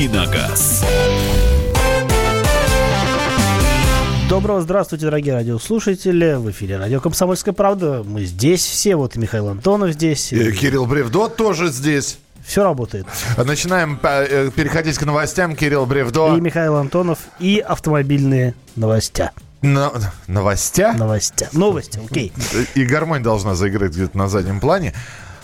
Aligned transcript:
«Давиногаз». 0.00 0.82
Доброго 4.30 4.62
здравствуйте, 4.62 5.04
дорогие 5.04 5.34
радиослушатели. 5.34 6.36
В 6.38 6.50
эфире 6.52 6.78
радио 6.78 7.00
«Комсомольская 7.00 7.52
правда». 7.52 8.02
Мы 8.02 8.24
здесь 8.24 8.64
все. 8.64 8.96
Вот 8.96 9.16
и 9.16 9.18
Михаил 9.18 9.48
Антонов 9.48 9.92
здесь. 9.92 10.32
И 10.32 10.52
Кирилл 10.52 10.86
Бревдо 10.86 11.28
тоже 11.28 11.68
здесь. 11.68 12.18
Все 12.42 12.62
работает. 12.62 13.06
Начинаем 13.36 14.00
э, 14.02 14.50
переходить 14.56 14.96
к 14.96 15.04
новостям. 15.04 15.54
Кирилл 15.54 15.84
Бревдо. 15.84 16.34
И 16.34 16.40
Михаил 16.40 16.76
Антонов. 16.76 17.18
И 17.38 17.58
автомобильные 17.58 18.54
новостя. 18.76 19.32
Но, 19.60 19.92
новостя? 20.26 20.94
Новостя. 20.94 21.50
Новости, 21.52 22.00
окей. 22.02 22.32
И 22.74 22.86
гармонь 22.86 23.22
должна 23.22 23.54
заиграть 23.54 23.92
где-то 23.92 24.16
на 24.16 24.28
заднем 24.28 24.60
плане. 24.60 24.94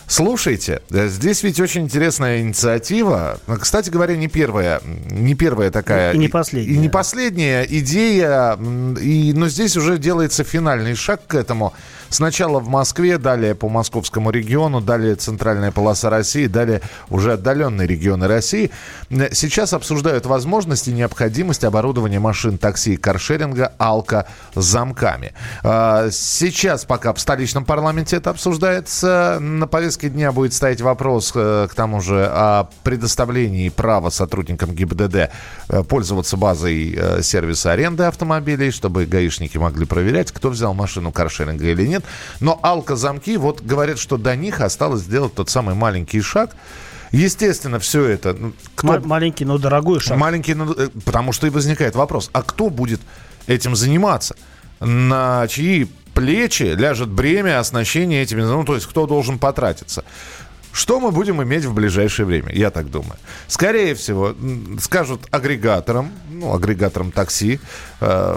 Слушайте, 0.08 0.82
здесь 0.88 1.42
ведь 1.42 1.58
очень 1.60 1.82
интересная 1.82 2.40
инициатива. 2.40 3.40
Кстати 3.60 3.90
говоря, 3.90 4.16
не 4.16 4.28
первая, 4.28 4.80
не 5.10 5.34
первая 5.34 5.70
такая. 5.70 6.12
И 6.12 6.18
не 6.18 6.28
последняя. 6.28 6.72
И 6.72 6.78
не 6.78 6.88
последняя 6.88 7.62
идея. 7.64 8.56
И, 9.00 9.32
но 9.34 9.48
здесь 9.48 9.76
уже 9.76 9.98
делается 9.98 10.44
финальный 10.44 10.94
шаг 10.94 11.22
к 11.26 11.34
этому. 11.34 11.74
Сначала 12.10 12.60
в 12.60 12.68
Москве, 12.68 13.18
далее 13.18 13.54
по 13.54 13.68
московскому 13.68 14.30
региону, 14.30 14.80
далее 14.80 15.14
центральная 15.14 15.72
полоса 15.72 16.10
России, 16.10 16.46
далее 16.46 16.82
уже 17.10 17.34
отдаленные 17.34 17.86
регионы 17.86 18.26
России. 18.26 18.70
Сейчас 19.32 19.72
обсуждают 19.72 20.26
возможность 20.26 20.88
и 20.88 20.92
необходимость 20.92 21.64
оборудования 21.64 22.20
машин 22.20 22.58
такси 22.58 22.94
и 22.94 22.96
каршеринга 22.96 23.72
алко 23.78 24.26
замками. 24.54 25.32
А, 25.62 26.08
сейчас 26.10 26.84
пока 26.84 27.12
в 27.12 27.20
столичном 27.20 27.64
парламенте 27.64 28.16
это 28.16 28.30
обсуждается. 28.30 29.38
На 29.40 29.66
повестке 29.66 30.08
дня 30.08 30.32
будет 30.32 30.52
стоять 30.52 30.80
вопрос 30.80 31.32
э, 31.34 31.68
к 31.70 31.74
тому 31.74 32.00
же 32.00 32.26
о 32.26 32.68
предоставлении 32.82 33.68
права 33.68 34.10
сотрудникам 34.10 34.72
ГИБДД 34.72 35.30
э, 35.68 35.82
пользоваться 35.84 36.36
базой 36.36 36.94
э, 36.96 37.22
сервиса 37.22 37.72
аренды 37.72 38.04
автомобилей, 38.04 38.70
чтобы 38.70 39.06
гаишники 39.06 39.58
могли 39.58 39.86
проверять, 39.86 40.32
кто 40.32 40.50
взял 40.50 40.74
машину 40.74 41.12
каршеринга 41.12 41.66
или 41.66 41.86
нет 41.86 41.95
нет. 41.96 42.04
Но 42.40 42.58
алкозамки, 42.62 43.36
вот 43.36 43.62
говорят, 43.62 43.98
что 43.98 44.16
до 44.16 44.36
них 44.36 44.60
осталось 44.60 45.02
сделать 45.02 45.34
тот 45.34 45.50
самый 45.50 45.74
маленький 45.74 46.20
шаг. 46.20 46.56
Естественно, 47.12 47.78
все 47.78 48.04
это... 48.04 48.34
Ну, 48.34 48.52
кто... 48.74 49.00
Маленький, 49.00 49.44
но 49.44 49.58
дорогой 49.58 50.00
шаг. 50.00 50.18
Маленький, 50.18 50.54
но... 50.54 50.72
Э, 50.72 50.88
потому 51.04 51.32
что 51.32 51.46
и 51.46 51.50
возникает 51.50 51.94
вопрос, 51.94 52.30
а 52.32 52.42
кто 52.42 52.68
будет 52.68 53.00
этим 53.46 53.76
заниматься? 53.76 54.36
На 54.80 55.46
чьи 55.48 55.88
плечи 56.14 56.64
ляжет 56.64 57.08
бремя 57.08 57.60
оснащения 57.60 58.22
этими... 58.22 58.42
Ну, 58.42 58.64
то 58.64 58.74
есть, 58.74 58.86
кто 58.86 59.06
должен 59.06 59.38
потратиться? 59.38 60.04
Что 60.76 61.00
мы 61.00 61.10
будем 61.10 61.42
иметь 61.42 61.64
в 61.64 61.72
ближайшее 61.72 62.26
время, 62.26 62.52
я 62.52 62.70
так 62.70 62.90
думаю. 62.90 63.16
Скорее 63.48 63.94
всего, 63.94 64.34
скажут 64.78 65.22
агрегаторам, 65.30 66.12
ну, 66.28 66.54
агрегаторам 66.54 67.12
такси, 67.12 67.60
э, 68.00 68.36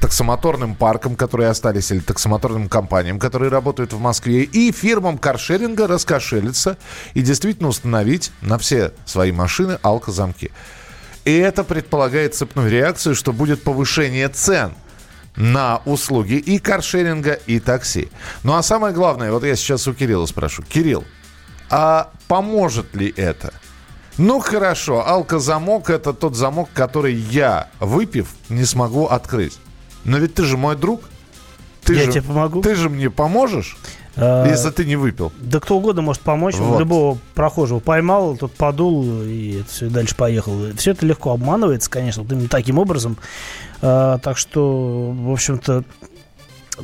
таксомоторным 0.00 0.74
паркам, 0.74 1.14
которые 1.14 1.50
остались, 1.50 1.92
или 1.92 2.00
таксомоторным 2.00 2.68
компаниям, 2.68 3.20
которые 3.20 3.52
работают 3.52 3.92
в 3.92 4.00
Москве, 4.00 4.42
и 4.42 4.72
фирмам 4.72 5.16
каршеринга 5.16 5.86
раскошелиться 5.86 6.76
и 7.14 7.22
действительно 7.22 7.68
установить 7.68 8.32
на 8.40 8.58
все 8.58 8.90
свои 9.06 9.30
машины 9.30 9.78
алкозамки. 9.82 10.50
И 11.24 11.36
это 11.36 11.62
предполагает 11.62 12.34
цепную 12.34 12.68
реакцию, 12.68 13.14
что 13.14 13.32
будет 13.32 13.62
повышение 13.62 14.28
цен 14.28 14.74
на 15.36 15.82
услуги 15.84 16.34
и 16.34 16.58
каршеринга, 16.58 17.34
и 17.46 17.60
такси. 17.60 18.08
Ну 18.42 18.54
а 18.54 18.62
самое 18.64 18.92
главное, 18.92 19.30
вот 19.30 19.44
я 19.44 19.54
сейчас 19.54 19.86
у 19.86 19.94
Кирилла 19.94 20.26
спрошу. 20.26 20.64
Кирилл, 20.64 21.04
а 21.70 22.10
поможет 22.28 22.94
ли 22.94 23.12
это? 23.16 23.52
Ну 24.16 24.38
хорошо, 24.38 25.06
алкозамок 25.06 25.90
это 25.90 26.12
тот 26.12 26.36
замок, 26.36 26.68
который 26.72 27.14
я, 27.14 27.68
выпив, 27.80 28.28
не 28.48 28.64
смогу 28.64 29.06
открыть. 29.06 29.58
Но 30.04 30.18
ведь 30.18 30.34
ты 30.34 30.44
же 30.44 30.56
мой 30.56 30.76
друг. 30.76 31.02
Ты 31.82 31.94
я 31.94 32.04
же, 32.04 32.12
тебе 32.12 32.22
помогу. 32.22 32.62
Ты 32.62 32.76
же 32.76 32.88
мне 32.88 33.10
поможешь, 33.10 33.76
а, 34.16 34.46
если 34.48 34.70
ты 34.70 34.84
не 34.84 34.96
выпил. 34.96 35.32
Да 35.40 35.60
кто 35.60 35.76
угодно 35.76 36.02
может 36.02 36.22
помочь. 36.22 36.54
Вот. 36.56 36.78
Любого 36.78 37.18
прохожего 37.34 37.80
поймал, 37.80 38.36
тот 38.36 38.52
подул 38.52 39.22
и 39.22 39.60
это 39.60 39.70
все 39.70 39.88
дальше 39.88 40.14
поехал. 40.14 40.58
Все 40.76 40.92
это 40.92 41.04
легко 41.04 41.32
обманывается, 41.32 41.90
конечно, 41.90 42.22
вот 42.22 42.32
именно 42.32 42.48
таким 42.48 42.78
образом. 42.78 43.16
А, 43.82 44.18
так 44.18 44.38
что, 44.38 45.10
в 45.10 45.32
общем-то, 45.32 45.84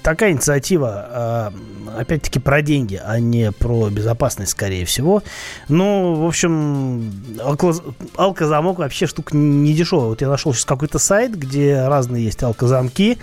такая 0.03 0.33
инициатива, 0.33 1.09
а, 1.11 1.53
опять-таки, 1.97 2.39
про 2.39 2.63
деньги, 2.63 3.01
а 3.03 3.19
не 3.19 3.53
про 3.53 3.91
безопасность, 3.91 4.53
скорее 4.53 4.85
всего. 4.85 5.23
Ну, 5.69 6.15
в 6.15 6.27
общем, 6.27 7.13
алкозамок 8.17 8.79
вообще 8.79 9.07
штука 9.07 9.37
не 9.37 9.75
дешевая. 9.75 10.09
Вот 10.09 10.21
я 10.21 10.29
нашел 10.29 10.53
сейчас 10.53 10.65
какой-то 10.65 10.99
сайт, 10.99 11.37
где 11.37 11.87
разные 11.87 12.25
есть 12.25 12.43
алкозамки. 12.43 13.19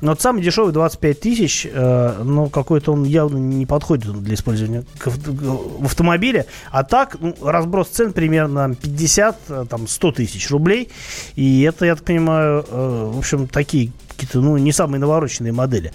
Но 0.00 0.12
вот 0.12 0.20
самый 0.20 0.42
дешевый 0.42 0.72
25 0.72 1.20
тысяч, 1.20 1.66
э, 1.70 2.22
но 2.22 2.48
какой-то 2.48 2.92
он 2.92 3.04
явно 3.04 3.38
не 3.38 3.66
подходит 3.66 4.12
для 4.22 4.34
использования 4.34 4.84
в 5.04 5.84
автомобиле. 5.84 6.46
А 6.70 6.84
так, 6.84 7.16
ну, 7.20 7.34
разброс 7.42 7.88
цен 7.88 8.12
примерно 8.12 8.74
50, 8.74 9.36
э, 9.48 9.66
там, 9.68 9.88
100 9.88 10.12
тысяч 10.12 10.50
рублей. 10.50 10.90
И 11.36 11.62
это, 11.62 11.86
я 11.86 11.96
так 11.96 12.04
понимаю, 12.04 12.64
э, 12.68 13.10
в 13.14 13.18
общем, 13.18 13.48
такие 13.48 13.92
какие-то, 14.22 14.40
ну, 14.40 14.56
не 14.56 14.72
самые 14.72 15.00
навороченные 15.00 15.52
модели. 15.52 15.92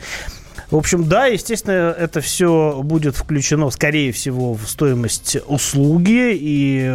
В 0.69 0.75
общем, 0.75 1.07
да, 1.07 1.27
естественно, 1.27 1.95
это 1.97 2.19
все 2.19 2.81
будет 2.83 3.15
включено, 3.15 3.69
скорее 3.69 4.11
всего, 4.11 4.53
в 4.53 4.67
стоимость 4.67 5.37
услуги, 5.47 6.33
и 6.33 6.91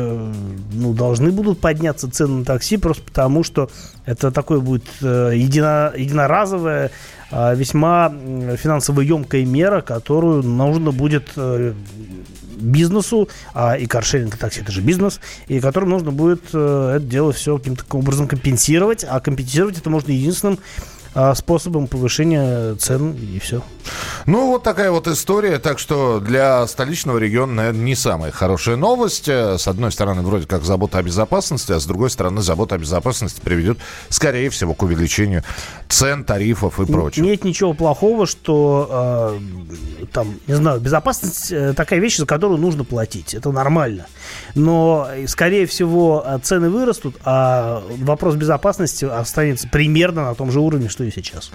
ну, 0.75 0.93
должны 0.93 1.31
будут 1.31 1.59
подняться 1.59 2.11
цены 2.11 2.41
на 2.41 2.45
такси, 2.45 2.77
просто 2.77 3.03
потому 3.03 3.45
что 3.45 3.71
это 4.05 4.31
такое 4.31 4.61
будет 4.61 4.85
э, 5.01 5.33
едино, 5.35 5.91
единоразовая, 5.97 6.91
э, 7.31 7.55
весьма 7.57 8.11
финансово 8.59 9.01
емкая 9.01 9.47
мера, 9.47 9.81
которую 9.81 10.43
нужно 10.43 10.93
будет 10.93 11.31
э, 11.37 11.73
бизнесу, 12.57 13.31
а 13.55 13.77
и 13.77 13.87
каршеринг 13.87 14.35
и 14.35 14.39
такси 14.39 14.61
это 14.61 14.71
же 14.71 14.83
бизнес, 14.83 15.19
и 15.49 15.61
которым 15.61 15.89
нужно 15.89 16.11
будет 16.11 16.43
э, 16.53 16.97
это 16.97 17.07
дело 17.07 17.33
все 17.33 17.57
каким-то 17.57 17.85
образом 17.97 18.29
компенсировать, 18.29 19.03
а 19.09 19.19
компенсировать 19.21 19.79
это 19.79 19.89
можно 19.89 20.13
единственным 20.13 20.59
способом 21.35 21.87
повышения 21.87 22.75
цен 22.77 23.13
и 23.13 23.39
все. 23.39 23.63
Ну, 24.27 24.49
вот 24.49 24.63
такая 24.63 24.91
вот 24.91 25.09
история. 25.09 25.59
Так 25.59 25.79
что 25.79 26.21
для 26.21 26.67
столичного 26.67 27.19
региона, 27.19 27.53
наверное, 27.53 27.83
не 27.83 27.95
самая 27.95 28.31
хорошая 28.31 28.77
новость. 28.77 29.29
Э, 29.29 29.59
с 29.59 29.67
одной 29.67 29.93
стороны, 29.93 30.23
вроде 30.23 30.47
как 30.47 30.63
забота 30.65 30.99
о 30.99 31.03
безопасности, 31.03 31.73
а 31.73 31.81
с 31.81 31.87
другой 31.87 32.11
стороны, 32.11 32.41
забота 32.43 32.77
о 32.77 32.79
безопасности 32.79 33.41
приведет, 33.41 33.79
скорее 34.09 34.51
всего, 34.51 34.75
к 34.75 34.83
увеличению 34.83 35.43
цен, 35.89 36.25
тарифов 36.25 36.81
и 36.81 36.87
прочего. 36.87 37.25
Нет 37.25 37.45
ничего 37.45 37.75
плохого, 37.75 38.27
что 38.27 39.39
э, 40.01 40.07
там, 40.13 40.39
не 40.47 40.55
знаю, 40.55 40.81
безопасность 40.81 41.51
э, 41.51 41.73
такая 41.75 42.01
вещь, 42.01 42.17
за 42.19 42.27
которую 42.27 42.61
нужно 42.61 42.85
платить. 42.85 43.35
Это 43.35 43.51
нормально. 43.51 44.07
Но, 44.55 45.09
скорее 45.27 45.67
всего, 45.67 46.25
цены 46.43 46.71
вырастут, 46.71 47.17
а 47.25 47.83
вопрос 47.99 48.37
безопасности 48.37 49.05
останется 49.05 49.69
примерно 49.69 50.25
на 50.25 50.35
том 50.35 50.51
же 50.51 50.61
уровне, 50.61 50.89
что 50.89 51.05
и 51.05 51.11
сейчас. 51.11 51.51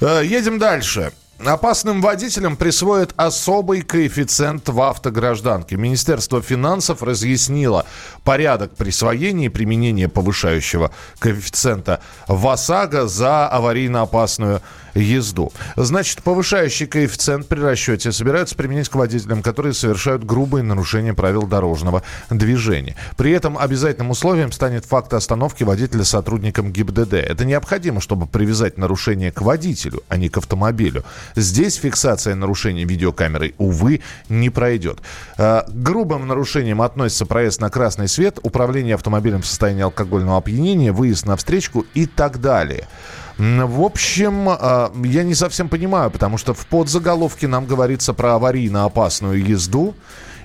Э, 0.00 0.22
едем 0.24 0.58
дальше. 0.58 1.12
Опасным 1.44 2.00
водителям 2.00 2.56
присвоят 2.56 3.14
особый 3.16 3.82
коэффициент 3.82 4.68
в 4.68 4.80
автогражданке. 4.80 5.76
Министерство 5.76 6.42
финансов 6.42 7.00
разъяснило 7.00 7.86
порядок 8.24 8.74
присвоения 8.74 9.46
и 9.46 9.48
применения 9.48 10.08
повышающего 10.08 10.90
коэффициента 11.20 12.00
в 12.26 12.46
ОСАГО 12.48 13.06
за 13.06 13.46
аварийно 13.46 14.02
опасную 14.02 14.62
езду. 14.98 15.52
Значит, 15.76 16.22
повышающий 16.22 16.86
коэффициент 16.86 17.46
при 17.46 17.60
расчете 17.60 18.12
собираются 18.12 18.54
применить 18.54 18.88
к 18.88 18.94
водителям, 18.94 19.42
которые 19.42 19.74
совершают 19.74 20.24
грубые 20.24 20.62
нарушения 20.62 21.14
правил 21.14 21.46
дорожного 21.46 22.02
движения. 22.30 22.96
При 23.16 23.32
этом 23.32 23.56
обязательным 23.56 24.10
условием 24.10 24.52
станет 24.52 24.84
факт 24.84 25.14
остановки 25.14 25.64
водителя 25.64 26.04
сотрудником 26.04 26.72
ГИБДД. 26.72 27.14
Это 27.14 27.44
необходимо, 27.44 28.00
чтобы 28.00 28.26
привязать 28.26 28.78
нарушение 28.78 29.32
к 29.32 29.40
водителю, 29.40 30.02
а 30.08 30.16
не 30.16 30.28
к 30.28 30.38
автомобилю. 30.38 31.04
Здесь 31.36 31.76
фиксация 31.76 32.34
нарушений 32.34 32.84
видеокамерой, 32.84 33.54
увы, 33.58 34.00
не 34.28 34.50
пройдет. 34.50 34.98
К 35.36 35.64
грубым 35.68 36.26
нарушениям 36.26 36.82
относится 36.82 37.26
проезд 37.26 37.60
на 37.60 37.70
красный 37.70 38.08
свет, 38.08 38.38
управление 38.42 38.94
автомобилем 38.94 39.42
в 39.42 39.46
состоянии 39.46 39.82
алкогольного 39.82 40.38
опьянения, 40.38 40.92
выезд 40.92 41.26
на 41.26 41.36
встречку 41.36 41.86
и 41.94 42.06
так 42.06 42.40
далее. 42.40 42.88
В 43.38 43.82
общем, 43.82 44.48
а, 44.48 44.92
я 45.04 45.22
не 45.22 45.34
совсем 45.34 45.68
понимаю, 45.68 46.10
потому 46.10 46.38
что 46.38 46.54
в 46.54 46.66
подзаголовке 46.66 47.46
нам 47.46 47.66
говорится 47.66 48.12
про 48.12 48.34
аварийно 48.34 48.84
опасную 48.84 49.42
езду. 49.44 49.94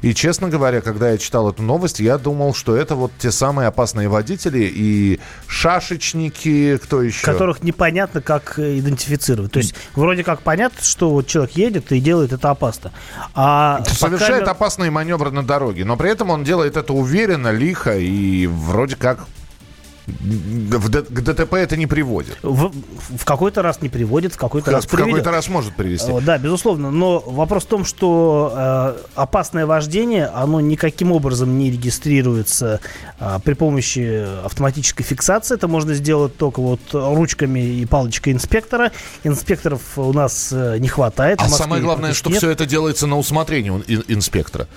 И, 0.04 0.14
честно 0.14 0.50
говоря, 0.50 0.82
когда 0.82 1.12
я 1.12 1.18
читал 1.18 1.50
эту 1.50 1.64
новость, 1.64 2.02
я 2.02 2.18
думал, 2.18 2.54
что 2.54 2.76
это 2.76 2.94
вот 2.94 3.14
те 3.18 3.32
самые 3.32 3.68
опасные 3.68 4.10
водители 4.10 4.70
и 4.72 5.22
шашечники, 5.48 6.78
кто 6.78 7.02
еще? 7.02 7.26
Которых 7.26 7.64
непонятно, 7.64 8.22
как 8.22 8.60
идентифицировать. 8.60 9.54
То 9.54 9.60
есть, 9.60 9.74
вроде 9.96 10.26
как 10.26 10.42
понятно, 10.42 10.84
что 10.84 11.10
вот 11.10 11.28
человек 11.28 11.56
едет 11.56 11.92
и 11.94 12.02
делает 12.02 12.34
это 12.34 12.50
опасно. 12.50 12.92
А 13.34 13.82
Совершает 13.86 14.42
камер... 14.42 14.50
опасные 14.50 14.92
маневры 14.92 15.32
на 15.32 15.42
дороге, 15.42 15.86
но 15.86 15.96
при 15.96 16.12
этом 16.12 16.30
он 16.32 16.44
делает 16.44 16.76
это 16.76 16.92
уверенно, 16.92 17.52
лихо 17.52 17.98
и 17.98 18.46
вроде 18.46 18.98
как 18.98 19.26
к 20.06 21.22
ДТП 21.22 21.54
это 21.54 21.78
не 21.78 21.88
приводит. 21.88 22.38
В, 22.42 22.72
в 23.18 23.26
какой-то 23.26 23.62
раз 23.62 23.82
не 23.82 23.90
приводит, 23.90 24.34
в 24.34 24.38
какой-то 24.38 24.72
раз 24.72 24.86
приведет. 24.86 25.06
В 25.06 25.10
какой-то 25.10 25.32
раз 25.32 25.48
может 25.48 25.76
привести. 25.76 26.12
Да, 26.22 26.38
безусловно. 26.38 26.92
Но 26.92 27.20
вопрос 27.20 27.64
в 27.64 27.68
том, 27.68 27.86
что 27.86 28.54
э, 28.56 28.96
опасное 29.16 29.66
вождение, 29.66 30.26
оно 30.26 30.60
никаким 30.60 31.12
образом 31.12 31.58
не 31.58 31.72
регистрируется 31.72 32.82
э, 33.20 33.40
при 33.44 33.54
помощи 33.54 34.26
автоматической 34.44 35.06
фиксации. 35.06 35.56
Это 35.56 35.68
можно 35.68 35.94
сделать 35.94 36.36
только 36.36 36.62
вот 36.62 36.82
ручками 36.92 37.60
и 37.60 37.86
палочкой 37.86 38.34
инспектора. 38.34 38.92
Инспекторов 39.24 39.82
у 39.98 40.12
нас 40.12 40.50
э, 40.52 40.78
не 40.80 40.90
хватает. 40.90 41.40
А 41.42 41.48
самое 41.48 41.82
главное, 41.82 42.14
что 42.14 42.30
все 42.30 42.50
это 42.50 42.66
делается 42.66 43.08
на 43.08 43.18
усмотрение 43.18 43.74
инспектора. 44.08 44.68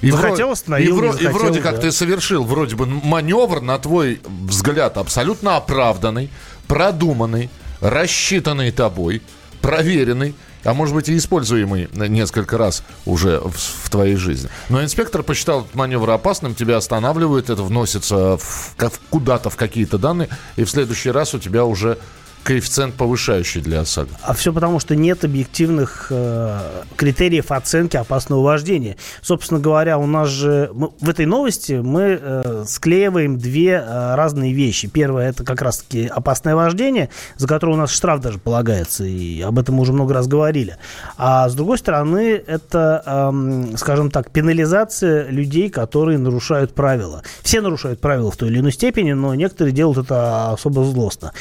И, 0.00 0.10
захотел, 0.10 0.54
вро... 0.54 0.76
и, 0.78 0.88
вро... 0.88 1.12
захотел, 1.12 1.30
и 1.30 1.32
вроде 1.32 1.60
да. 1.60 1.70
как 1.70 1.80
ты 1.80 1.92
совершил 1.92 2.44
вроде 2.44 2.76
бы 2.76 2.86
маневр, 2.86 3.60
на 3.60 3.78
твой 3.78 4.20
взгляд, 4.26 4.96
абсолютно 4.96 5.56
оправданный, 5.56 6.30
продуманный, 6.66 7.50
рассчитанный 7.80 8.70
тобой, 8.70 9.22
проверенный, 9.60 10.34
а 10.64 10.74
может 10.74 10.94
быть 10.94 11.08
и 11.08 11.16
используемый 11.16 11.88
несколько 11.92 12.58
раз 12.58 12.82
уже 13.04 13.38
в, 13.40 13.56
в 13.56 13.90
твоей 13.90 14.16
жизни. 14.16 14.50
Но 14.68 14.82
инспектор 14.82 15.22
посчитал 15.22 15.60
этот 15.60 15.74
маневр 15.74 16.10
опасным, 16.10 16.54
тебя 16.54 16.76
останавливают, 16.76 17.50
это 17.50 17.62
вносится 17.62 18.36
в, 18.36 18.74
куда-то 19.10 19.48
в 19.50 19.56
какие-то 19.56 19.98
данные, 19.98 20.28
и 20.56 20.64
в 20.64 20.70
следующий 20.70 21.10
раз 21.10 21.34
у 21.34 21.38
тебя 21.38 21.64
уже 21.64 21.98
коэффициент 22.46 22.94
повышающий 22.94 23.60
для 23.60 23.80
ОСАГО? 23.80 24.10
А 24.22 24.32
все 24.32 24.52
потому, 24.52 24.78
что 24.78 24.94
нет 24.94 25.24
объективных 25.24 26.06
э, 26.10 26.60
критериев 26.96 27.50
оценки 27.50 27.96
опасного 27.96 28.40
вождения. 28.40 28.96
Собственно 29.20 29.58
говоря, 29.58 29.98
у 29.98 30.06
нас 30.06 30.28
же 30.28 30.70
мы, 30.72 30.90
в 31.00 31.08
этой 31.08 31.26
новости 31.26 31.72
мы 31.72 32.18
э, 32.20 32.64
склеиваем 32.68 33.38
две 33.38 33.84
э, 33.84 34.14
разные 34.14 34.52
вещи. 34.52 34.86
Первое 34.86 35.30
это 35.30 35.42
как 35.42 35.60
раз-таки 35.60 36.06
опасное 36.06 36.54
вождение, 36.54 37.08
за 37.36 37.48
которое 37.48 37.72
у 37.72 37.76
нас 37.76 37.90
штраф 37.90 38.20
даже 38.20 38.38
полагается, 38.38 39.04
и 39.04 39.40
об 39.40 39.58
этом 39.58 39.74
мы 39.74 39.82
уже 39.82 39.92
много 39.92 40.14
раз 40.14 40.28
говорили. 40.28 40.76
А 41.16 41.48
с 41.48 41.54
другой 41.54 41.78
стороны, 41.78 42.40
это, 42.46 43.02
э, 43.04 43.76
скажем 43.76 44.12
так, 44.12 44.30
пенализация 44.30 45.28
людей, 45.30 45.68
которые 45.68 46.18
нарушают 46.18 46.74
правила. 46.74 47.24
Все 47.42 47.60
нарушают 47.60 48.00
правила 48.00 48.30
в 48.30 48.36
той 48.36 48.50
или 48.50 48.60
иной 48.60 48.72
степени, 48.72 49.14
но 49.14 49.34
некоторые 49.34 49.74
делают 49.74 49.98
это 49.98 50.52
особо 50.52 50.84
злостно. 50.84 51.32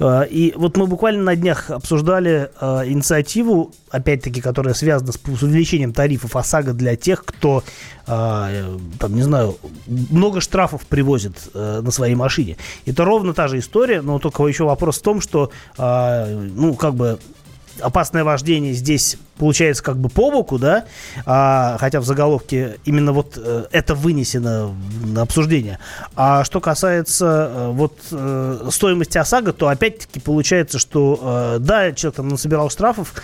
Э, 0.00 0.26
и 0.26 0.53
вот 0.56 0.76
мы 0.76 0.86
буквально 0.86 1.22
на 1.22 1.36
днях 1.36 1.70
обсуждали 1.70 2.50
э, 2.60 2.82
инициативу, 2.86 3.72
опять-таки, 3.90 4.40
которая 4.40 4.74
связана 4.74 5.12
с, 5.12 5.16
с 5.16 5.42
увеличением 5.42 5.92
тарифов 5.92 6.36
ОСАГО 6.36 6.72
для 6.72 6.96
тех, 6.96 7.24
кто, 7.24 7.62
э, 8.06 8.78
там, 8.98 9.14
не 9.14 9.22
знаю, 9.22 9.56
много 9.86 10.40
штрафов 10.40 10.86
привозит 10.86 11.34
э, 11.54 11.80
на 11.82 11.90
своей 11.90 12.14
машине. 12.14 12.56
Это 12.86 13.04
ровно 13.04 13.34
та 13.34 13.48
же 13.48 13.58
история, 13.58 14.02
но 14.02 14.18
только 14.18 14.46
еще 14.46 14.64
вопрос 14.64 14.98
в 14.98 15.02
том, 15.02 15.20
что, 15.20 15.50
э, 15.78 16.48
ну, 16.54 16.74
как 16.74 16.94
бы 16.94 17.18
опасное 17.80 18.24
вождение 18.24 18.72
здесь 18.72 19.16
получается 19.38 19.82
как 19.82 19.96
бы 19.96 20.08
по 20.08 20.30
боку, 20.30 20.58
да, 20.58 20.84
а, 21.26 21.76
хотя 21.78 22.00
в 22.00 22.04
заголовке 22.04 22.78
именно 22.84 23.12
вот 23.12 23.34
э, 23.36 23.64
это 23.72 23.94
вынесено 23.94 24.74
на 25.04 25.22
обсуждение. 25.22 25.78
А 26.14 26.44
что 26.44 26.60
касается 26.60 27.50
э, 27.52 27.70
вот 27.72 27.98
э, 28.12 28.68
стоимости 28.70 29.18
ОСАГО, 29.18 29.52
то 29.52 29.68
опять-таки 29.68 30.20
получается, 30.20 30.78
что 30.78 31.56
э, 31.56 31.58
да, 31.60 31.92
человек 31.92 32.16
там 32.16 32.28
насобирал 32.28 32.70
штрафов, 32.70 33.14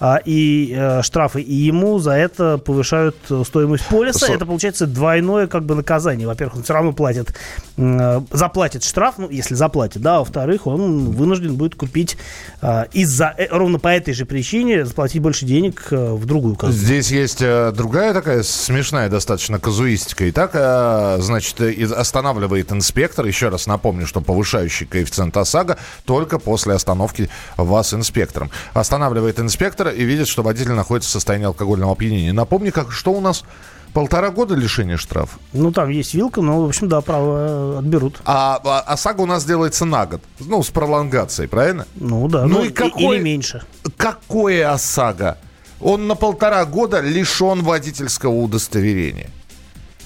э, 0.00 0.16
и 0.24 0.74
э, 0.76 1.02
штрафы, 1.02 1.40
и 1.40 1.54
ему 1.54 1.98
за 1.98 2.12
это 2.12 2.58
повышают 2.58 3.16
стоимость 3.44 3.86
полиса. 3.86 4.26
Со... 4.26 4.32
Это 4.32 4.46
получается 4.46 4.86
двойное 4.86 5.46
как 5.46 5.64
бы 5.64 5.74
наказание. 5.74 6.26
Во-первых, 6.26 6.56
он 6.56 6.62
все 6.64 6.72
равно 6.74 6.92
платит, 6.92 7.34
э, 7.76 8.20
заплатит 8.30 8.84
штраф, 8.84 9.16
ну, 9.18 9.28
если 9.30 9.54
заплатит, 9.54 10.02
да, 10.02 10.16
а 10.16 10.18
во-вторых, 10.20 10.66
он 10.66 11.10
вынужден 11.10 11.54
будет 11.54 11.74
купить 11.74 12.16
э, 12.62 12.84
из-за, 12.92 13.34
э, 13.36 13.46
ровно 13.50 13.78
по 13.78 13.88
этой 13.88 14.14
же 14.14 14.24
причине, 14.24 14.84
заплатить 14.84 15.22
больше 15.22 15.46
денег 15.46 15.59
денег 15.60 15.88
э, 15.90 16.12
в 16.14 16.24
другую 16.26 16.56
казну. 16.56 16.74
Здесь 16.74 17.10
есть 17.10 17.42
э, 17.42 17.72
другая 17.72 18.14
такая 18.14 18.42
смешная 18.42 19.08
достаточно 19.08 19.58
казуистика. 19.58 20.24
И 20.24 20.32
так, 20.32 20.52
э, 20.54 21.18
значит, 21.20 21.60
останавливает 21.92 22.72
инспектор, 22.72 23.26
еще 23.26 23.48
раз 23.48 23.66
напомню, 23.66 24.06
что 24.06 24.20
повышающий 24.20 24.86
коэффициент 24.86 25.36
ОСАГО 25.36 25.78
только 26.04 26.38
после 26.38 26.74
остановки 26.74 27.28
вас 27.56 27.92
инспектором. 27.94 28.50
Останавливает 28.72 29.38
инспектора 29.38 29.90
и 29.90 30.04
видит, 30.04 30.28
что 30.28 30.42
водитель 30.42 30.72
находится 30.72 31.10
в 31.10 31.12
состоянии 31.12 31.46
алкогольного 31.46 31.92
опьянения. 31.92 32.32
Напомни, 32.32 32.70
как, 32.70 32.92
что 32.92 33.12
у 33.12 33.20
нас 33.20 33.44
Полтора 33.92 34.30
года 34.30 34.54
лишения 34.54 34.96
штрафа? 34.96 35.38
Ну, 35.52 35.72
там 35.72 35.88
есть 35.88 36.14
вилка, 36.14 36.40
но, 36.40 36.62
в 36.62 36.68
общем, 36.68 36.88
да, 36.88 37.00
право 37.00 37.78
отберут. 37.78 38.20
А, 38.24 38.60
а 38.62 38.80
ОСАГО 38.92 39.22
у 39.22 39.26
нас 39.26 39.44
делается 39.44 39.84
на 39.84 40.06
год. 40.06 40.20
Ну, 40.38 40.62
с 40.62 40.70
пролонгацией, 40.70 41.48
правильно? 41.48 41.86
Ну, 41.96 42.28
да. 42.28 42.46
Ну, 42.46 42.58
ну 42.58 42.64
и 42.64 42.70
какой, 42.70 43.16
или 43.16 43.22
меньше. 43.22 43.64
Какое 43.96 44.72
ОСАГО? 44.72 45.38
Он 45.80 46.06
на 46.06 46.14
полтора 46.14 46.64
года 46.64 47.00
лишен 47.00 47.62
водительского 47.62 48.32
удостоверения. 48.32 49.30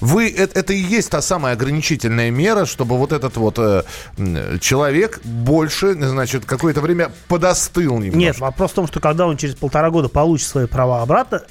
Вы, 0.01 0.29
это, 0.29 0.59
это 0.59 0.73
и 0.73 0.77
есть 0.77 1.09
та 1.09 1.21
самая 1.21 1.53
ограничительная 1.53 2.29
мера, 2.29 2.65
чтобы 2.65 2.97
вот 2.97 3.13
этот 3.13 3.37
вот 3.37 3.57
э, 3.57 3.83
человек 4.59 5.21
больше, 5.23 5.93
значит, 5.93 6.45
какое-то 6.45 6.81
время 6.81 7.11
подостыл 7.27 7.93
немножко. 7.93 8.17
Нет, 8.17 8.39
вопрос 8.39 8.71
в 8.71 8.73
том, 8.75 8.87
что 8.87 8.99
когда 8.99 9.25
он 9.25 9.37
через 9.37 9.55
полтора 9.55 9.89
года 9.91 10.09
получит 10.09 10.47
свои 10.47 10.67
права 10.67 11.01
обратно, 11.01 11.43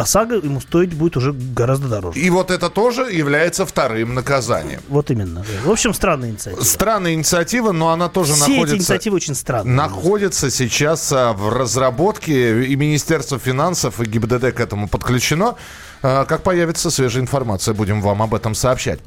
ОСАГО 0.00 0.36
ему 0.36 0.60
стоить 0.60 0.94
будет 0.94 1.16
уже 1.16 1.32
гораздо 1.32 1.88
дороже. 1.88 2.18
И 2.18 2.30
вот 2.30 2.50
это 2.50 2.70
тоже 2.70 3.02
является 3.12 3.66
вторым 3.66 4.14
наказанием. 4.14 4.80
Вот 4.88 5.10
именно. 5.10 5.44
В 5.64 5.70
общем, 5.70 5.94
странная 5.94 6.30
инициатива. 6.30 6.62
Странная 6.62 7.14
инициатива, 7.14 7.72
но 7.72 7.90
она 7.90 8.08
тоже 8.08 8.34
Все 8.34 8.48
находится... 8.48 8.74
эти 8.74 8.80
инициативы 8.80 9.16
очень 9.16 9.34
странные. 9.34 9.74
Находится 9.74 10.50
сейчас 10.50 11.12
а, 11.12 11.32
в 11.32 11.48
разработке, 11.50 12.64
и 12.64 12.76
Министерство 12.76 13.38
финансов, 13.38 14.00
и 14.00 14.04
ГИБДД 14.04 14.54
к 14.54 14.60
этому 14.60 14.88
подключено. 14.88 15.56
А, 16.02 16.24
как 16.24 16.42
появится 16.42 16.90
свежая 16.90 17.22
информация, 17.22 17.74
будем 17.74 18.00
вам 18.00 18.22
об 18.22 18.34
этом 18.34 18.54
сообщать. 18.54 19.00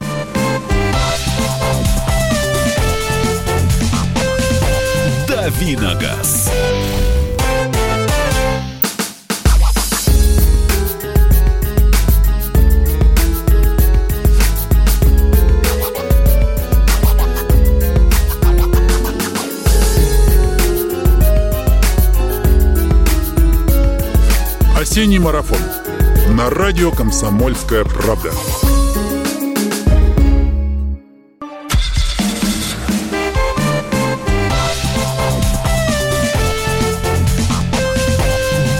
Давиногаз. 5.28 6.47
Осенний 24.98 25.20
марафон 25.20 25.60
на 26.32 26.50
радио 26.50 26.92
«Комсомольская 26.92 27.84
правда». 27.84 28.32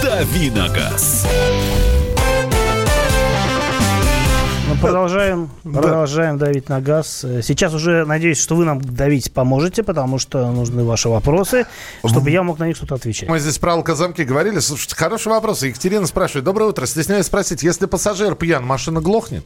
Давиногаз. 0.02 1.24
продолжаем, 4.80 5.50
продолжаем 5.64 6.38
давить 6.38 6.68
на 6.68 6.80
газ. 6.80 7.24
Сейчас 7.42 7.74
уже 7.74 8.04
надеюсь, 8.04 8.40
что 8.40 8.54
вы 8.54 8.64
нам 8.64 8.80
давить 8.80 9.32
поможете, 9.32 9.82
потому 9.82 10.18
что 10.18 10.50
нужны 10.50 10.84
ваши 10.84 11.08
вопросы, 11.08 11.66
чтобы 12.04 12.30
я 12.30 12.42
мог 12.42 12.58
на 12.58 12.66
них 12.66 12.76
что-то 12.76 12.94
отвечать. 12.94 13.28
Мы 13.28 13.40
здесь 13.40 13.58
про 13.58 13.72
алкозамки 13.72 14.22
говорили. 14.22 14.60
Слушайте, 14.60 14.94
хороший 14.94 15.28
вопрос. 15.28 15.62
Екатерина 15.62 16.06
спрашивает. 16.06 16.44
Доброе 16.44 16.70
утро. 16.70 16.86
Стесняюсь 16.86 17.26
спросить, 17.26 17.62
если 17.62 17.86
пассажир 17.86 18.34
пьян, 18.34 18.64
машина 18.64 19.00
глохнет? 19.00 19.44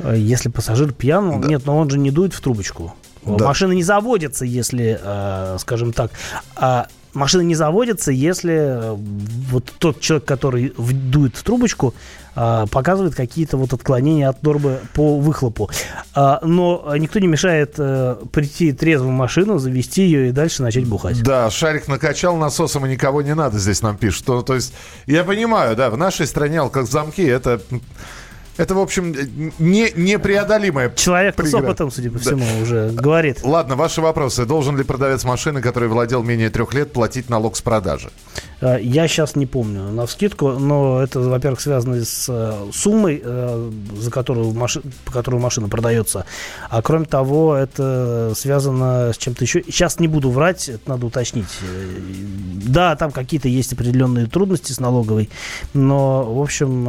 Э, 0.00 0.14
если 0.16 0.48
пассажир 0.48 0.92
пьян, 0.92 1.40
да. 1.40 1.48
нет, 1.48 1.62
но 1.64 1.78
он 1.78 1.88
же 1.88 1.98
не 1.98 2.10
дует 2.10 2.34
в 2.34 2.40
трубочку. 2.40 2.94
Да. 3.24 3.46
Машина 3.46 3.72
не 3.72 3.82
заводится, 3.82 4.44
если, 4.44 4.98
э, 5.02 5.56
скажем 5.58 5.92
так, 5.92 6.10
а 6.54 6.88
машина 7.18 7.42
не 7.42 7.54
заводится, 7.54 8.10
если 8.10 8.54
э, 8.54 8.94
вот 8.96 9.72
тот 9.78 10.00
человек, 10.00 10.24
который 10.24 10.72
дует 10.76 11.36
в 11.36 11.42
трубочку, 11.42 11.94
а, 12.40 12.66
показывает 12.66 13.16
какие-то 13.16 13.56
вот 13.56 13.72
отклонения 13.72 14.28
от 14.28 14.44
нормы 14.44 14.78
по 14.94 15.18
выхлопу. 15.18 15.70
А, 16.14 16.38
но 16.42 16.94
никто 16.96 17.18
не 17.18 17.26
мешает 17.26 17.74
э, 17.78 18.14
прийти 18.30 18.70
трезвую 18.70 19.10
машину, 19.10 19.58
завести 19.58 20.02
ее 20.02 20.28
и 20.28 20.30
дальше 20.30 20.62
начать 20.62 20.86
бухать. 20.86 21.20
Да, 21.24 21.50
шарик 21.50 21.88
накачал 21.88 22.36
насосом, 22.36 22.86
и 22.86 22.90
никого 22.90 23.22
не 23.22 23.34
надо, 23.34 23.58
здесь 23.58 23.82
нам 23.82 23.96
пишут. 23.96 24.24
То, 24.24 24.42
то 24.42 24.54
есть, 24.54 24.72
я 25.06 25.24
понимаю, 25.24 25.74
да, 25.74 25.90
в 25.90 25.96
нашей 25.96 26.28
стране 26.28 26.60
алкозамки 26.60 27.22
это 27.22 27.60
Это, 28.58 28.74
в 28.74 28.80
общем, 28.80 29.14
не, 29.58 29.92
непреодолимая 29.94 30.90
Человек 30.90 31.40
с 31.40 31.54
опытом, 31.54 31.92
судя 31.92 32.10
по 32.10 32.18
всему, 32.18 32.44
да. 32.44 32.62
уже 32.62 32.90
говорит. 32.90 33.40
Ладно, 33.44 33.76
ваши 33.76 34.00
вопросы. 34.00 34.44
Должен 34.44 34.76
ли 34.76 34.82
продавец 34.82 35.24
машины, 35.24 35.62
который 35.62 35.88
владел 35.88 36.24
менее 36.24 36.50
трех 36.50 36.74
лет, 36.74 36.92
платить 36.92 37.30
налог 37.30 37.56
с 37.56 37.62
продажи? 37.62 38.10
Э, 38.60 38.78
я 38.80 39.06
сейчас 39.06 39.36
не 39.36 39.46
помню 39.46 39.90
на 39.90 40.06
вскидку, 40.06 40.52
но 40.52 41.00
это, 41.00 41.20
во-первых, 41.20 41.60
связано 41.60 42.04
с 42.04 42.26
э, 42.28 42.70
суммой, 42.72 43.22
э, 43.24 43.70
за 43.96 44.10
которую, 44.10 44.52
маши... 44.52 44.82
по 45.04 45.12
которую 45.12 45.40
машина 45.40 45.68
продается. 45.68 46.24
А 46.68 46.82
кроме 46.82 47.04
того, 47.04 47.54
это 47.54 48.32
связано 48.36 49.12
с 49.12 49.18
чем-то 49.18 49.44
еще. 49.44 49.62
Сейчас 49.62 50.00
не 50.00 50.08
буду 50.08 50.30
врать, 50.30 50.68
это 50.68 50.88
надо 50.90 51.06
уточнить. 51.06 51.46
Да, 52.66 52.96
там 52.96 53.12
какие-то 53.12 53.48
есть 53.48 53.72
определенные 53.72 54.26
трудности 54.26 54.72
с 54.72 54.80
налоговой, 54.80 55.30
но, 55.74 56.24
в 56.24 56.42
общем, 56.42 56.88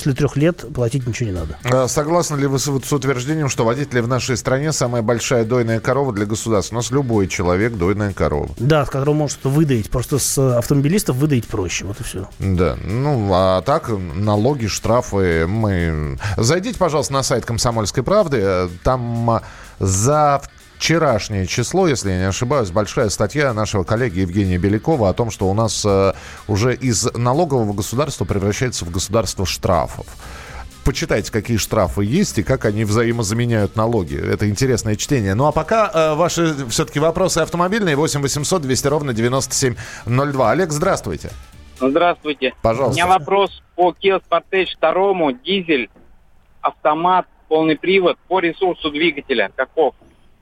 после 0.00 0.14
трех 0.14 0.34
лет 0.36 0.64
платить 0.74 1.06
ничего 1.06 1.28
не 1.28 1.36
надо. 1.36 1.58
А 1.62 1.86
согласны 1.86 2.36
ли 2.36 2.46
вы 2.46 2.58
с, 2.58 2.62
с 2.62 2.92
утверждением, 2.92 3.50
что 3.50 3.66
водители 3.66 4.00
в 4.00 4.08
нашей 4.08 4.38
стране 4.38 4.72
самая 4.72 5.02
большая 5.02 5.44
дойная 5.44 5.78
корова 5.78 6.10
для 6.14 6.24
государства? 6.24 6.76
У 6.76 6.78
нас 6.78 6.90
любой 6.90 7.28
человек 7.28 7.74
дойная 7.74 8.14
корова. 8.14 8.48
Да, 8.56 8.86
с 8.86 8.88
которого 8.88 9.14
может 9.14 9.44
выдать. 9.44 9.90
Просто 9.90 10.18
с 10.18 10.38
автомобилистов 10.56 11.16
выдать 11.16 11.46
проще. 11.46 11.84
Вот 11.84 12.00
и 12.00 12.02
все. 12.02 12.26
Да. 12.38 12.78
Ну, 12.82 13.30
а 13.34 13.60
так, 13.60 13.90
налоги, 13.90 14.68
штрафы. 14.68 15.46
Мы... 15.46 16.18
Зайдите, 16.38 16.78
пожалуйста, 16.78 17.12
на 17.12 17.22
сайт 17.22 17.44
«Комсомольской 17.44 18.02
правды». 18.02 18.70
Там 18.82 19.28
а, 19.28 19.42
за 19.80 20.40
вчерашнее 20.80 21.46
число, 21.46 21.86
если 21.86 22.10
я 22.10 22.18
не 22.18 22.28
ошибаюсь, 22.28 22.70
большая 22.70 23.10
статья 23.10 23.52
нашего 23.52 23.84
коллеги 23.84 24.20
Евгения 24.20 24.56
Белякова 24.56 25.10
о 25.10 25.12
том, 25.12 25.30
что 25.30 25.50
у 25.50 25.52
нас 25.52 25.84
э, 25.84 26.14
уже 26.48 26.74
из 26.74 27.04
налогового 27.14 27.74
государства 27.74 28.24
превращается 28.24 28.86
в 28.86 28.90
государство 28.90 29.44
штрафов 29.44 30.06
почитайте, 30.82 31.30
какие 31.30 31.58
штрафы 31.58 32.02
есть 32.04 32.38
и 32.38 32.42
как 32.42 32.64
они 32.64 32.84
взаимозаменяют 32.84 33.76
налоги. 33.76 34.16
Это 34.16 34.48
интересное 34.48 34.96
чтение. 34.96 35.34
Ну 35.34 35.46
а 35.46 35.52
пока 35.52 35.90
э, 35.92 36.14
ваши 36.14 36.66
все-таки 36.68 36.98
вопросы 36.98 37.38
автомобильные. 37.38 37.94
8 37.94 38.22
800 38.22 38.62
200 38.62 38.86
ровно 38.88 39.12
9702. 39.12 40.50
Олег, 40.50 40.72
здравствуйте. 40.72 41.30
Здравствуйте. 41.78 42.54
Пожалуйста. 42.62 42.92
У 42.92 43.06
меня 43.06 43.18
вопрос 43.18 43.62
по 43.76 43.94
Kia 44.02 44.20
Sportage 44.20 44.70
2, 44.80 45.32
дизель, 45.44 45.90
автомат, 46.62 47.26
полный 47.48 47.76
привод, 47.76 48.16
по 48.26 48.40
ресурсу 48.40 48.90
двигателя. 48.90 49.52
Каков? 49.54 49.94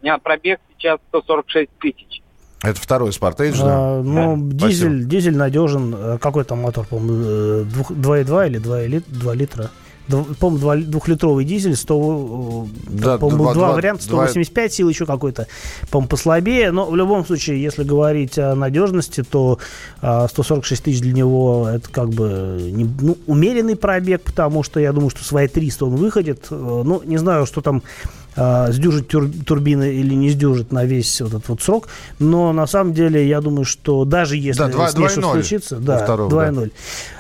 Меня 0.02 0.19
пробег 0.19 0.61
сейчас 0.76 0.99
146 1.09 1.71
тысяч. 1.78 2.23
Это 2.62 2.81
второй 2.81 3.12
Спартейдж, 3.12 3.59
да? 3.59 3.64
А, 3.67 4.02
ну, 4.02 4.37
да. 4.37 4.67
дизель, 4.67 4.90
Спасибо. 4.90 5.11
дизель 5.11 5.37
надежен. 5.37 5.95
Э, 5.97 6.19
какой 6.19 6.45
там 6.45 6.61
мотор, 6.61 6.87
по-моему, 6.87 7.64
2,2 7.64 8.43
э, 8.43 8.47
или 8.49 8.59
2, 8.59 9.21
2 9.21 9.35
литра? 9.35 9.71
по-моему, 10.09 10.90
двухлитровый 10.90 11.45
дизель, 11.45 11.76
100, 11.76 12.67
э, 12.67 12.90
да, 12.90 13.19
по-моему, 13.19 13.52
два, 13.52 13.73
варианта, 13.73 14.05
185 14.05 14.71
2... 14.71 14.75
сил, 14.75 14.88
еще 14.88 15.07
какой-то, 15.07 15.47
по-моему, 15.90 16.09
послабее. 16.09 16.71
Но 16.71 16.87
в 16.87 16.97
любом 16.97 17.26
случае, 17.26 17.62
если 17.62 17.85
говорить 17.85 18.38
о 18.38 18.55
надежности, 18.55 19.23
то 19.23 19.59
146 20.00 20.81
а, 20.81 20.85
тысяч 20.85 21.00
для 21.00 21.12
него 21.12 21.69
это 21.69 21.88
как 21.90 22.09
бы 22.11 22.59
не, 22.73 22.88
ну, 23.00 23.19
умеренный 23.26 23.76
пробег, 23.76 24.23
потому 24.23 24.62
что 24.62 24.81
я 24.81 24.93
думаю, 24.93 25.11
что 25.11 25.25
свои 25.25 25.49
300 25.49 25.85
он 25.85 25.97
выходит. 25.97 26.47
Э, 26.50 26.83
ну, 26.85 27.02
не 27.05 27.19
знаю, 27.19 27.47
что 27.47 27.61
там 27.61 27.83
э, 28.38 28.73
сдюжит 28.73 29.09
тур, 29.09 29.28
турбины 29.45 29.95
или 29.95 30.14
не 30.14 30.30
сдюжит 30.30 30.73
на 30.73 30.85
весь 30.85 31.21
вот 31.21 31.35
этот 31.35 31.49
вот 31.49 31.62
срок. 31.62 31.88
Но 32.18 32.52
на 32.52 32.66
самом 32.66 32.95
деле 32.95 33.26
я 33.26 33.40
думаю, 33.40 33.64
что 33.64 34.04
даже 34.04 34.37
если 34.37 34.62
да, 34.62 34.68
2, 34.68 34.88
с 34.88 34.97
ней 34.97 35.09
что-то 35.09 35.33
случится... 35.33 35.76
Да, 35.76 36.07
2.0. 36.07 36.64
Да. 36.64 36.71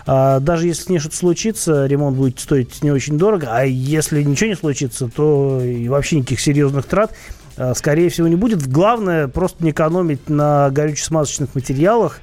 А, 0.06 0.40
даже 0.40 0.66
если 0.66 0.82
с 0.82 0.88
ней 0.88 0.98
что-то 0.98 1.16
случится, 1.16 1.86
ремонт 1.86 2.16
будет 2.16 2.38
стоить 2.38 2.82
не 2.82 2.90
очень 2.90 3.18
дорого. 3.18 3.48
А 3.50 3.64
если 3.64 4.22
ничего 4.22 4.50
не 4.50 4.56
случится, 4.56 5.08
то 5.08 5.60
и 5.62 5.88
вообще 5.88 6.16
никаких 6.16 6.40
серьезных 6.40 6.86
трат 6.86 7.12
а, 7.58 7.74
скорее 7.74 8.08
всего, 8.08 8.28
не 8.28 8.36
будет. 8.36 8.66
Главное 8.66 9.26
просто 9.26 9.64
не 9.64 9.72
экономить 9.72 10.28
на 10.28 10.70
горюче-смазочных 10.70 11.54
материалах, 11.54 12.20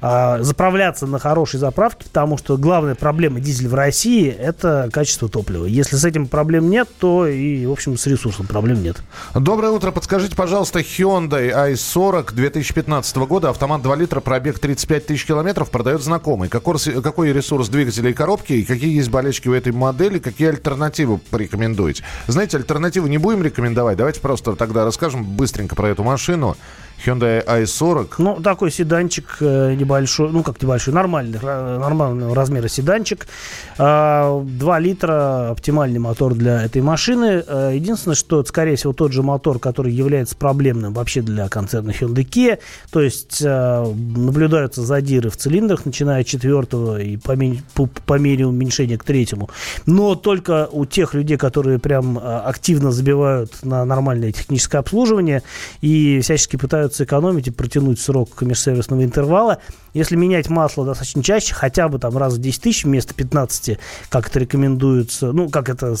а, 0.00 0.42
заправляться 0.42 1.06
на 1.06 1.18
хорошей 1.18 1.58
заправке, 1.58 2.04
потому 2.04 2.38
что 2.38 2.56
главная 2.56 2.94
проблема 2.94 3.40
дизеля 3.40 3.68
в 3.68 3.74
России– 3.74 4.28
это 4.38 4.88
качество 4.92 5.28
топлива. 5.28 5.64
Если 5.66 5.96
с 5.96 6.04
этим 6.04 6.26
проблем 6.26 6.70
нет, 6.70 6.88
то 6.98 7.26
и, 7.26 7.66
в 7.66 7.72
общем, 7.72 7.96
с 7.96 8.06
ресурсом 8.06 8.46
проблем 8.46 8.82
нет. 8.82 8.98
Доброе 9.34 9.72
утро. 9.72 9.90
Подскажите, 9.90 10.36
пожалуйста, 10.36 10.80
Hyundai 10.80 11.72
i40 11.72 12.34
2015 12.34 13.16
года, 13.16 13.50
автомат 13.50 13.82
2 13.82 13.96
литра, 13.96 14.20
пробег 14.20 14.58
35 14.58 15.06
тысяч 15.06 15.26
километров, 15.26 15.70
продает 15.70 16.02
знакомый. 16.02 16.48
Какой, 16.48 16.78
какой 16.78 17.32
ресурс 17.32 17.68
двигателя 17.68 18.10
и 18.10 18.12
коробки, 18.12 18.52
и 18.52 18.64
какие 18.64 18.94
есть 18.94 19.10
болельщики 19.10 19.48
у 19.48 19.52
этой 19.52 19.72
модели, 19.72 20.18
какие 20.18 20.48
альтернативы 20.48 21.18
порекомендуете? 21.18 22.04
Знаете, 22.26 22.56
альтернативы 22.56 23.08
не 23.08 23.18
будем 23.18 23.42
рекомендовать, 23.42 23.96
давайте 23.96 24.20
просто 24.20 24.56
тогда 24.56 24.84
расскажем 24.84 25.24
быстренько 25.24 25.74
про 25.74 25.88
эту 25.88 26.04
машину. 26.04 26.56
Hyundai 27.04 27.44
i40. 27.44 28.14
Ну, 28.18 28.40
такой 28.42 28.70
седанчик 28.70 29.36
э, 29.40 29.74
небольшой, 29.74 30.30
ну, 30.30 30.42
как 30.42 30.60
небольшой, 30.60 30.92
нормальный, 30.92 31.38
нормального 31.40 32.34
размера 32.34 32.68
седанчик. 32.68 33.26
2 33.76 33.84
а, 33.86 34.78
литра, 34.78 35.50
оптимальный 35.50 36.00
мотор 36.00 36.34
для 36.34 36.64
этой 36.64 36.82
машины. 36.82 37.44
Э, 37.46 37.70
единственное, 37.74 38.16
что 38.16 38.40
это, 38.40 38.48
скорее 38.48 38.76
всего, 38.76 38.92
тот 38.92 39.12
же 39.12 39.22
мотор, 39.22 39.60
который 39.60 39.92
является 39.92 40.36
проблемным 40.36 40.92
вообще 40.92 41.22
для 41.22 41.48
концерна 41.48 41.90
Hyundai 41.90 42.28
Kia. 42.28 42.58
То 42.90 43.00
есть 43.00 43.42
э, 43.44 43.94
наблюдаются 44.16 44.82
задиры 44.82 45.30
в 45.30 45.36
цилиндрах, 45.36 45.86
начиная 45.86 46.22
от 46.22 46.26
четвертого 46.26 47.00
и 47.00 47.16
по, 47.16 47.36
по, 47.74 47.86
по 47.86 48.18
мере 48.18 48.46
уменьшения 48.46 48.98
к 48.98 49.04
третьему. 49.04 49.50
Но 49.86 50.16
только 50.16 50.68
у 50.72 50.84
тех 50.84 51.14
людей, 51.14 51.36
которые 51.36 51.78
прям 51.78 52.18
активно 52.18 52.90
забивают 52.90 53.52
на 53.62 53.84
нормальное 53.84 54.32
техническое 54.32 54.78
обслуживание 54.78 55.42
и 55.80 56.20
всячески 56.20 56.56
пытаются 56.56 56.87
пытаются 56.88 57.04
экономить 57.04 57.48
и 57.48 57.50
протянуть 57.50 58.00
срок 58.00 58.40
межсервисного 58.40 59.04
интервала. 59.04 59.58
Если 59.92 60.16
менять 60.16 60.48
масло 60.48 60.86
достаточно 60.86 61.22
чаще, 61.22 61.54
хотя 61.54 61.88
бы 61.88 61.98
там 61.98 62.16
раз 62.16 62.34
в 62.34 62.40
10 62.40 62.62
тысяч 62.62 62.84
вместо 62.84 63.14
15, 63.14 63.78
как 64.08 64.28
это 64.28 64.38
рекомендуется, 64.38 65.32
ну, 65.32 65.48
как 65.50 65.68
это 65.68 65.96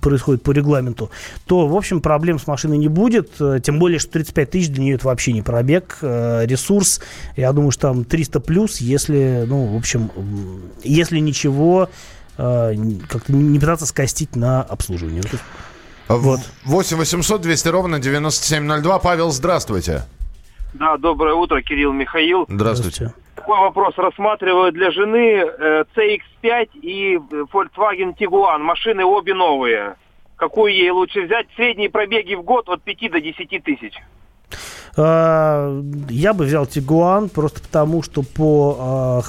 происходит 0.00 0.42
по 0.42 0.52
регламенту, 0.52 1.10
то, 1.46 1.66
в 1.66 1.76
общем, 1.76 2.00
проблем 2.00 2.38
с 2.38 2.46
машиной 2.46 2.78
не 2.78 2.88
будет. 2.88 3.30
Э, 3.40 3.58
тем 3.62 3.78
более, 3.78 3.98
что 3.98 4.12
35 4.12 4.50
тысяч 4.50 4.68
для 4.68 4.82
нее 4.82 4.94
это 4.94 5.06
вообще 5.06 5.32
не 5.32 5.42
пробег. 5.42 5.98
Э, 6.02 6.44
ресурс, 6.46 7.00
я 7.36 7.52
думаю, 7.52 7.72
что 7.72 7.88
там 7.88 8.04
300 8.04 8.40
плюс, 8.40 8.78
если, 8.78 9.44
ну, 9.48 9.66
в 9.66 9.76
общем, 9.76 10.10
если 10.84 11.18
ничего, 11.18 11.88
э, 12.38 12.74
как-то 13.08 13.32
не 13.32 13.58
пытаться 13.58 13.86
скостить 13.86 14.36
на 14.36 14.62
обслуживание. 14.62 15.22
Вот. 16.18 16.40
8 16.64 16.96
800 16.96 17.40
200 17.40 17.68
ровно 17.68 17.98
9702. 17.98 18.98
Павел, 18.98 19.30
здравствуйте. 19.30 20.02
Да, 20.74 20.96
доброе 20.96 21.34
утро, 21.34 21.60
Кирилл 21.60 21.92
Михаил. 21.92 22.46
Здравствуйте. 22.48 23.12
Такой 23.34 23.58
вопрос. 23.58 23.94
Рассматриваю 23.96 24.72
для 24.72 24.90
жены 24.90 25.44
э, 25.44 25.84
CX-5 25.94 26.68
и 26.80 27.16
Volkswagen 27.16 28.16
Tiguan. 28.18 28.58
Машины 28.58 29.04
обе 29.04 29.34
новые. 29.34 29.96
Какую 30.36 30.72
ей 30.72 30.90
лучше 30.90 31.22
взять? 31.22 31.46
Средние 31.56 31.90
пробеги 31.90 32.34
в 32.34 32.42
год 32.42 32.68
от 32.68 32.82
5 32.82 33.12
до 33.12 33.20
10 33.20 33.62
тысяч. 33.64 33.94
А, 34.96 35.80
я 36.10 36.34
бы 36.34 36.44
взял 36.44 36.66
Тигуан 36.66 37.28
просто 37.28 37.62
потому, 37.62 38.02
что 38.02 38.22
по, 38.22 38.76
а, 38.78 39.20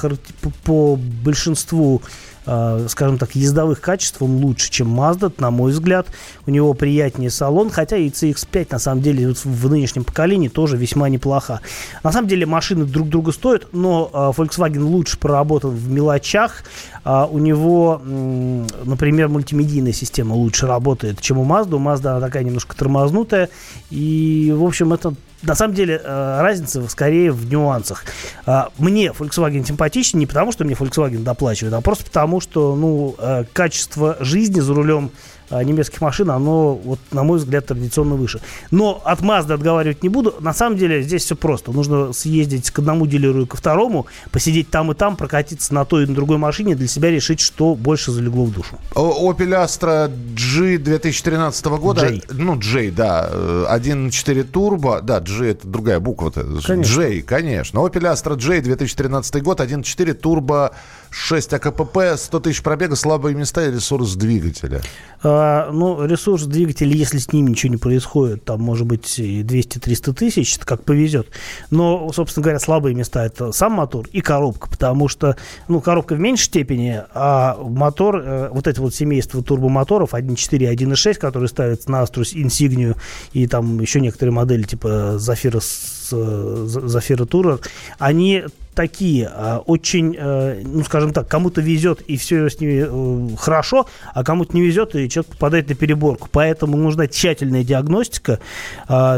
по 0.66 0.98
большинству 0.98 2.02
э, 2.02 2.33
скажем 2.44 3.18
так, 3.18 3.36
ездовых 3.36 3.82
качеств 3.82 4.22
он 4.22 4.44
лучше, 4.44 4.70
чем 4.70 5.00
Mazda, 5.00 5.34
на 5.38 5.52
мой 5.52 5.72
взгляд. 5.72 6.08
У 6.46 6.52
него 6.52 6.74
приятнее 6.74 7.30
салон, 7.30 7.70
хотя 7.70 7.98
и 7.98 8.10
CX-5 8.10 8.68
на 8.72 8.80
самом 8.80 9.02
деле 9.02 9.34
в 9.44 9.70
нынешнем 9.70 10.04
поколении 10.04 10.48
тоже 10.48 10.78
весьма 10.78 11.10
неплоха. 11.10 11.62
На 12.04 12.12
самом 12.12 12.28
деле 12.28 12.46
машины 12.46 12.86
друг 12.86 13.10
друга 13.10 13.32
стоят, 13.32 13.68
но 13.72 14.10
э, 14.14 14.42
Volkswagen 14.42 14.84
лучше 14.84 15.18
проработан 15.18 15.72
в 15.72 15.90
мелочах. 15.90 16.64
Э, 17.06 17.26
у 17.30 17.40
него, 17.40 18.02
э, 18.04 18.66
например, 18.86 19.30
мультимедийная 19.30 19.94
система 19.94 20.34
лучше 20.34 20.68
работает, 20.68 21.22
чем 21.22 21.40
у 21.40 21.46
Mazda. 21.46 21.76
У 21.76 21.80
Mazda 21.80 22.12
она 22.12 22.20
такая 22.20 22.44
немножко 22.44 22.76
тормознутая. 22.76 23.50
И, 23.90 24.54
в 24.56 24.64
общем, 24.64 24.94
это 24.94 25.14
на 25.44 25.56
самом 25.56 25.74
деле 25.74 26.02
э, 26.04 26.42
разница 26.42 26.88
скорее 26.88 27.32
в 27.32 27.50
нюансах. 27.50 28.06
Э, 28.46 28.64
мне 28.78 29.08
Volkswagen 29.08 29.66
симпатичнее 29.66 30.22
не 30.22 30.26
потому, 30.26 30.52
что 30.52 30.64
мне 30.64 30.74
Volkswagen 30.74 31.24
доплачивает, 31.24 31.74
а 31.74 31.82
просто 31.82 32.06
потому, 32.06 32.40
что 32.42 32.76
ну, 32.76 33.16
э, 33.18 33.44
качество 33.54 34.18
жизни 34.20 34.60
за 34.60 34.74
рулем 34.74 35.12
немецких 35.52 36.02
машин, 36.02 36.32
оно, 36.32 36.76
вот, 36.76 37.00
на 37.12 37.24
мой 37.24 37.38
взгляд, 37.38 37.66
традиционно 37.66 38.16
выше. 38.16 38.42
Но 38.72 39.02
от 39.04 39.22
Mazda 39.22 39.54
отговаривать 39.54 40.04
не 40.04 40.10
буду. 40.10 40.36
На 40.40 40.54
самом 40.54 40.78
деле 40.78 41.02
здесь 41.02 41.24
все 41.24 41.36
просто. 41.36 41.72
Нужно 41.72 42.14
съездить 42.14 42.72
к 42.72 42.80
одному 42.80 43.06
дилеру 43.08 43.44
и 43.44 43.46
ко 43.46 43.58
второму, 43.58 44.08
посидеть 44.32 44.70
там 44.70 44.92
и 44.92 44.96
там, 44.96 45.16
прокатиться 45.16 45.74
на 45.74 45.86
той 45.86 46.04
и 46.04 46.08
на 46.08 46.16
другой 46.16 46.38
машине, 46.38 46.76
для 46.76 46.88
себя 46.88 47.10
решить, 47.12 47.40
что 47.40 47.76
больше 47.76 48.12
залегло 48.12 48.46
в 48.46 48.52
душу. 48.52 48.78
Opel 48.94 49.64
Astra 49.64 50.10
G 50.36 50.78
2013 50.78 51.66
года. 51.66 52.10
J. 52.10 52.22
Ну, 52.32 52.60
J, 52.60 52.92
да. 52.92 53.30
1.4 53.32 54.44
турбо. 54.44 55.02
Да, 55.02 55.20
G 55.20 55.52
это 55.52 55.68
другая 55.68 56.00
буква-то. 56.00 56.44
Конечно. 56.66 57.02
J, 57.02 57.22
конечно. 57.22 57.80
Opel 57.80 58.12
Astra 58.12 58.38
J 58.38 58.62
2013 58.62 59.42
год, 59.44 59.60
1.4 59.60 60.14
турбо 60.14 60.74
6 61.14 61.54
АКПП, 61.54 62.18
100 62.18 62.40
тысяч 62.40 62.64
пробега, 62.64 62.96
слабые 62.96 63.36
места 63.36 63.68
и 63.68 63.72
ресурс 63.72 64.16
двигателя. 64.16 64.82
А, 65.22 65.72
ну, 65.72 66.04
ресурс 66.06 66.44
двигателя, 66.46 66.92
если 66.92 67.20
с 67.20 67.32
ним 67.32 67.48
ничего 67.48 67.72
не 67.72 67.78
происходит, 67.78 68.44
там 68.46 68.62
может 68.62 68.88
быть 68.88 69.20
и 69.20 69.44
200-300 69.44 70.14
тысяч, 70.14 70.58
как 70.58 70.84
повезет. 70.84 71.28
Но, 71.70 72.12
собственно 72.12 72.44
говоря, 72.44 72.60
слабые 72.60 72.96
места 72.96 73.24
это 73.24 73.52
сам 73.52 73.74
мотор 73.74 74.08
и 74.12 74.22
коробка, 74.22 74.68
потому 74.68 75.08
что, 75.08 75.38
ну, 75.68 75.82
коробка 75.82 76.16
в 76.16 76.20
меньшей 76.20 76.46
степени, 76.46 77.04
а 77.14 77.58
мотор, 77.62 78.18
э, 78.18 78.50
вот 78.52 78.66
это 78.66 78.82
вот 78.82 78.96
семейство 78.96 79.44
турбомоторов 79.44 80.16
1.4 80.16 80.64
и 80.64 80.76
1.6, 80.76 81.20
которые 81.20 81.48
ставятся 81.48 81.92
на 81.92 82.02
Astrus 82.02 82.34
Insignia 82.34 82.98
и 83.34 83.46
там 83.46 83.80
еще 83.80 84.02
некоторые 84.02 84.34
модели 84.34 84.64
типа 84.64 85.18
Zafira, 85.18 85.62
Zafira 86.10 87.28
Tourer, 87.28 87.64
они 88.00 88.46
такие, 88.74 89.28
а, 89.28 89.60
очень, 89.60 90.16
э, 90.18 90.62
ну, 90.64 90.84
скажем 90.84 91.14
так, 91.14 91.28
кому-то 91.28 91.62
везет 91.62 92.02
и 92.02 92.18
все 92.18 92.50
с 92.50 92.60
ними 92.60 93.34
э, 93.34 93.36
хорошо, 93.38 93.88
а 94.14 94.24
кому-то 94.24 94.56
не 94.56 94.62
везет 94.62 94.96
и 94.96 95.10
человек 95.10 95.32
попадает 95.32 95.70
на 95.70 95.76
переборку. 95.76 96.28
Поэтому 96.32 96.78
нужна 96.78 97.08
тщательная 97.08 97.64
диагностика, 97.64 98.40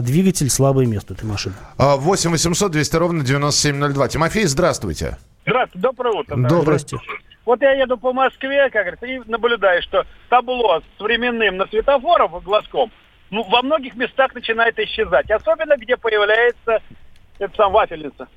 двигатель 0.01 0.49
слабое 0.49 0.85
место 0.85 1.13
этой 1.13 1.25
машины. 1.25 1.55
8 1.77 2.31
800 2.31 2.71
200 2.71 2.95
ровно 2.95 3.23
9702. 3.23 4.07
Тимофей, 4.09 4.45
здравствуйте. 4.45 5.17
Здравствуйте, 5.45 5.87
доброе 5.87 6.13
утро. 6.19 6.35
Доброе. 6.35 6.79
Вот 7.45 7.61
я 7.61 7.71
еду 7.73 7.97
по 7.97 8.11
Москве, 8.11 8.69
как 8.71 8.83
говорится, 8.83 9.05
и 9.05 9.19
наблюдаю, 9.29 9.81
что 9.83 10.03
табло 10.29 10.81
с 10.97 11.01
временным 11.01 11.57
на 11.57 11.67
светофорах 11.67 12.31
глазком 12.43 12.91
ну, 13.31 13.43
во 13.43 13.61
многих 13.61 13.95
местах 13.95 14.33
начинает 14.33 14.77
исчезать. 14.79 15.29
Особенно, 15.29 15.77
где 15.77 15.97
появляется 15.97 16.81
это 17.39 17.55
сам 17.55 17.71
вафельница. 17.71 18.27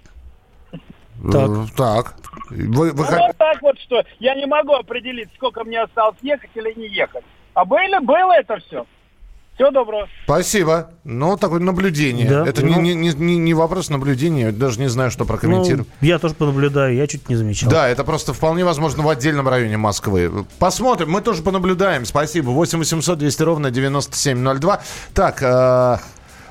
Так. 1.32 1.50
Э, 1.50 1.66
так. 1.76 2.14
Вы, 2.50 2.92
вы... 2.92 3.04
Ну, 3.10 3.26
вот 3.26 3.36
так 3.36 3.62
вот, 3.62 3.78
что 3.80 4.04
я 4.20 4.34
не 4.34 4.46
могу 4.46 4.74
определить, 4.74 5.28
сколько 5.36 5.64
мне 5.64 5.82
осталось 5.82 6.16
ехать 6.22 6.50
или 6.54 6.72
не 6.76 6.88
ехать. 6.88 7.24
А 7.54 7.64
были, 7.64 8.04
было 8.04 8.32
это 8.32 8.58
все. 8.58 8.86
Всего 9.58 9.72
доброго. 9.72 10.06
Спасибо. 10.22 10.90
Ну, 11.02 11.36
такое 11.36 11.58
наблюдение. 11.58 12.30
Да, 12.30 12.46
это 12.46 12.64
ну, 12.64 12.80
не, 12.80 12.94
не, 12.94 13.12
не, 13.12 13.38
не 13.38 13.54
вопрос 13.54 13.90
наблюдения. 13.90 14.46
Я 14.46 14.52
даже 14.52 14.78
не 14.78 14.86
знаю, 14.86 15.10
что 15.10 15.24
прокомментировать. 15.24 15.88
Ну, 16.00 16.06
я 16.06 16.20
тоже 16.20 16.34
понаблюдаю, 16.34 16.94
я 16.94 17.08
чуть 17.08 17.28
не 17.28 17.34
замечал. 17.34 17.68
Да, 17.68 17.88
это 17.88 18.04
просто 18.04 18.32
вполне 18.32 18.64
возможно 18.64 19.02
в 19.02 19.08
отдельном 19.08 19.48
районе 19.48 19.76
Москвы. 19.76 20.46
Посмотрим, 20.60 21.10
мы 21.10 21.22
тоже 21.22 21.42
понаблюдаем. 21.42 22.04
Спасибо. 22.04 22.50
8 22.50 22.78
800 22.78 23.18
200 23.18 23.42
ровно 23.42 23.72
9702. 23.72 24.80
Так, 25.12 25.42
э, 25.42 25.96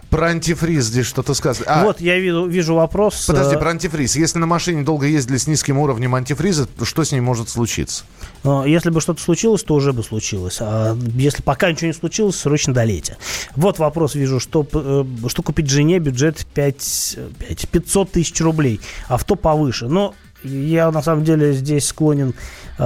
про 0.10 0.28
антифриз 0.28 0.86
здесь 0.86 1.06
что-то 1.06 1.34
сказали. 1.34 1.68
А, 1.68 1.84
вот, 1.84 2.00
я 2.00 2.18
вижу, 2.18 2.46
вижу 2.46 2.76
вопрос. 2.76 3.26
Подожди, 3.26 3.56
э, 3.56 3.60
про 3.60 3.72
антифриз. 3.72 4.16
Если 4.16 4.40
на 4.40 4.46
машине 4.46 4.84
долго 4.84 5.06
ездили 5.06 5.38
с 5.38 5.48
низким 5.48 5.78
уровнем 5.78 6.16
антифриза, 6.16 6.68
что 6.84 7.04
с 7.04 7.12
ней 7.12 7.20
может 7.20 7.50
случиться? 7.50 8.06
Если 8.66 8.90
бы 8.90 9.02
что-то 9.02 9.22
случилось, 9.22 9.64
то 9.64 9.74
уже 9.76 9.94
бы 9.94 10.04
случилось. 10.04 10.58
А 10.62 10.98
если 11.16 11.42
пока 11.42 11.72
ничего 11.72 11.88
не 11.88 11.94
случилось, 11.94 12.38
срочно 12.38 12.74
долейте. 12.74 13.18
Вот 13.56 13.80
вопрос 13.80 14.16
вижу, 14.16 14.40
что, 14.40 14.66
э, 14.72 15.06
что 15.28 15.44
купить 15.44 15.70
жене 15.70 16.00
бюджет 16.00 16.46
5, 16.54 17.20
5, 17.40 17.70
500 17.70 18.12
тысяч 18.12 18.40
рублей. 18.42 18.80
Авто 19.08 19.36
повыше. 19.36 19.88
Но 19.88 20.14
я 20.44 20.92
на 20.92 21.02
самом 21.02 21.24
деле 21.24 21.54
здесь 21.54 21.88
склонен 21.88 22.34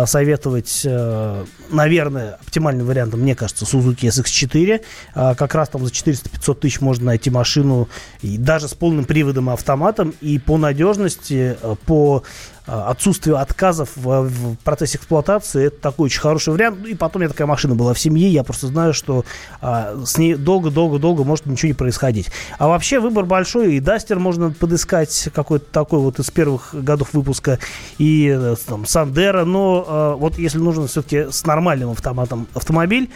советовать, 0.06 0.82
э, 0.86 1.46
наверное, 1.70 2.38
оптимальным 2.42 2.88
вариантом, 2.88 3.22
мне 3.22 3.36
кажется, 3.36 3.66
Suzuki 3.66 4.08
SX4. 4.08 4.82
Э, 5.16 5.36
как 5.36 5.56
раз 5.56 5.70
там 5.70 5.86
за 5.86 5.92
400-500 5.92 6.56
тысяч 6.56 6.82
можно 6.82 7.06
найти 7.06 7.30
машину 7.30 7.90
и 8.22 8.38
даже 8.38 8.68
с 8.68 8.74
полным 8.74 9.06
приводом 9.06 9.50
и 9.50 9.54
автоматом. 9.54 10.14
И 10.22 10.40
по 10.40 10.58
надежности, 10.58 11.58
по 11.86 12.24
Э, 12.68 12.84
отсутствие 12.90 13.38
отказов 13.38 13.90
в, 13.96 14.56
процессе 14.64 14.98
эксплуатации, 14.98 15.66
это 15.66 15.82
такой 15.82 16.06
очень 16.06 16.22
хороший 16.22 16.54
вариант. 16.54 16.86
И 16.86 16.94
потом 16.94 17.20
у 17.20 17.24
меня 17.24 17.30
такая 17.30 17.48
машина 17.48 17.74
была 17.74 17.94
в 17.94 18.00
семье, 18.00 18.30
я 18.30 18.44
просто 18.44 18.68
знаю, 18.68 18.94
что 18.94 19.26
с 19.62 20.18
ней 20.18 20.36
долго-долго-долго 20.36 21.24
может 21.24 21.46
ничего 21.48 21.70
не 21.70 21.74
происходить. 21.74 22.32
А 22.60 22.68
вообще 22.68 23.00
выбор 23.00 23.26
большой, 23.26 23.76
и 23.76 23.80
Дастер 23.80 24.20
можно 24.20 24.52
подыскать 24.52 25.30
какой-то 25.34 25.66
такой 25.72 26.00
вот 26.00 26.20
из 26.20 26.30
первых 26.30 26.70
годов 26.74 27.14
выпуска, 27.14 27.60
и 27.98 28.34
э, 28.34 28.56
там 28.68 28.86
Сандера, 28.86 29.44
но 29.44 29.81
а, 29.88 30.16
вот 30.16 30.38
если 30.38 30.58
нужно 30.58 30.88
все-таки 30.88 31.32
с 31.32 31.46
нормальным 31.46 31.92
автоматом 31.92 32.48
автомобиль, 32.54 33.10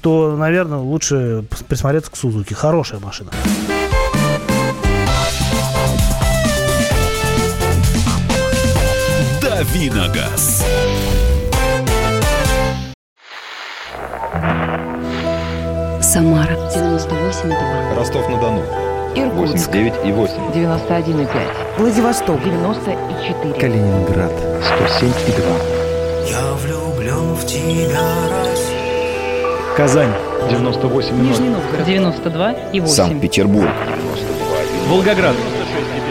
то, 0.00 0.36
наверное, 0.36 0.78
лучше 0.78 1.44
присмотреться 1.68 2.10
к 2.10 2.16
Сузуки. 2.16 2.54
Хорошая 2.54 3.00
машина. 3.00 3.30
Давиногаз. 9.40 10.64
Самара 16.00 16.54
98,2. 16.74 17.96
Ростов-на-Дону. 17.96 18.62
Иркутск. 19.14 19.68
89,8. 19.68 20.54
91,5. 20.54 21.28
Владивосток. 21.78 22.42
94. 22.42 23.54
Калининград. 23.54 24.32
107,2. 24.62 25.77
Казань. 29.78 30.10
98,0. 30.50 31.12
Нижний 31.22 31.50
Новгород. 31.50 31.86
92 31.86 32.52
и 32.72 32.80
8. 32.80 32.92
Санкт-Петербург. 32.92 33.70
Волгоград. 34.88 35.36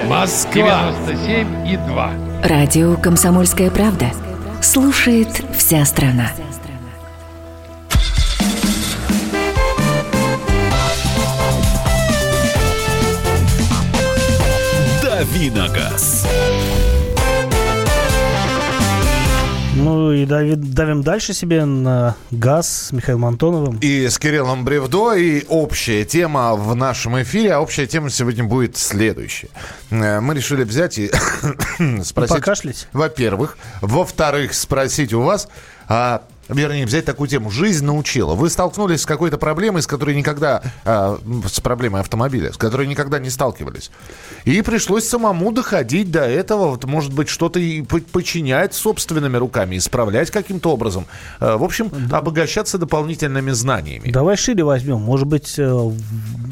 Москва. 0.07 0.93
97 1.05 1.67
и 1.67 1.75
2. 1.75 2.11
Радио 2.45 2.95
«Комсомольская 2.95 3.69
правда». 3.69 4.05
Слушает 4.61 5.43
вся 5.57 5.83
страна. 5.83 6.31
Давиногаз. 15.03 16.16
И 20.11 20.25
давим, 20.25 20.73
давим 20.73 21.01
дальше 21.03 21.33
себе 21.33 21.65
на 21.65 22.15
газ 22.31 22.87
с 22.87 22.91
Михаилом 22.91 23.25
Антоновым. 23.25 23.77
И 23.79 24.07
с 24.07 24.17
Кириллом 24.17 24.65
Бревдо. 24.65 25.13
И 25.13 25.45
общая 25.47 26.05
тема 26.05 26.55
в 26.55 26.75
нашем 26.75 27.21
эфире. 27.21 27.53
А 27.53 27.59
общая 27.59 27.87
тема 27.87 28.09
сегодня 28.09 28.43
будет 28.43 28.77
следующая. 28.77 29.49
Э, 29.91 30.19
мы 30.19 30.35
решили 30.35 30.63
взять 30.63 30.97
и 30.97 31.07
спросить... 32.03 32.35
Покашлять? 32.35 32.87
Во-первых. 32.93 33.57
Во-вторых, 33.81 34.53
спросить 34.53 35.13
у 35.13 35.21
вас... 35.21 35.47
А 35.89 36.23
вернее, 36.49 36.85
взять 36.85 37.05
такую 37.05 37.27
тему. 37.27 37.49
Жизнь 37.49 37.85
научила. 37.85 38.35
Вы 38.35 38.49
столкнулись 38.49 39.01
с 39.01 39.05
какой-то 39.05 39.37
проблемой, 39.37 39.81
с 39.81 39.87
которой 39.87 40.15
никогда, 40.15 40.61
э, 40.85 41.17
с 41.45 41.59
проблемой 41.59 42.01
автомобиля, 42.01 42.53
с 42.53 42.57
которой 42.57 42.87
никогда 42.87 43.19
не 43.19 43.29
сталкивались. 43.29 43.91
И 44.45 44.61
пришлось 44.61 45.07
самому 45.07 45.51
доходить 45.51 46.11
до 46.11 46.21
этого, 46.21 46.69
вот, 46.71 46.85
может 46.85 47.13
быть, 47.13 47.29
что-то 47.29 47.59
и 47.59 47.81
починять 47.81 48.73
собственными 48.73 49.37
руками, 49.37 49.77
исправлять 49.77 50.31
каким-то 50.31 50.71
образом. 50.71 51.05
Э, 51.39 51.57
в 51.57 51.63
общем, 51.63 51.89
да. 51.91 52.19
обогащаться 52.19 52.77
дополнительными 52.77 53.51
знаниями. 53.51 54.11
Давай 54.11 54.37
шире 54.37 54.63
возьмем. 54.63 55.01
Может 55.01 55.27
быть, 55.27 55.55
э, 55.57 55.91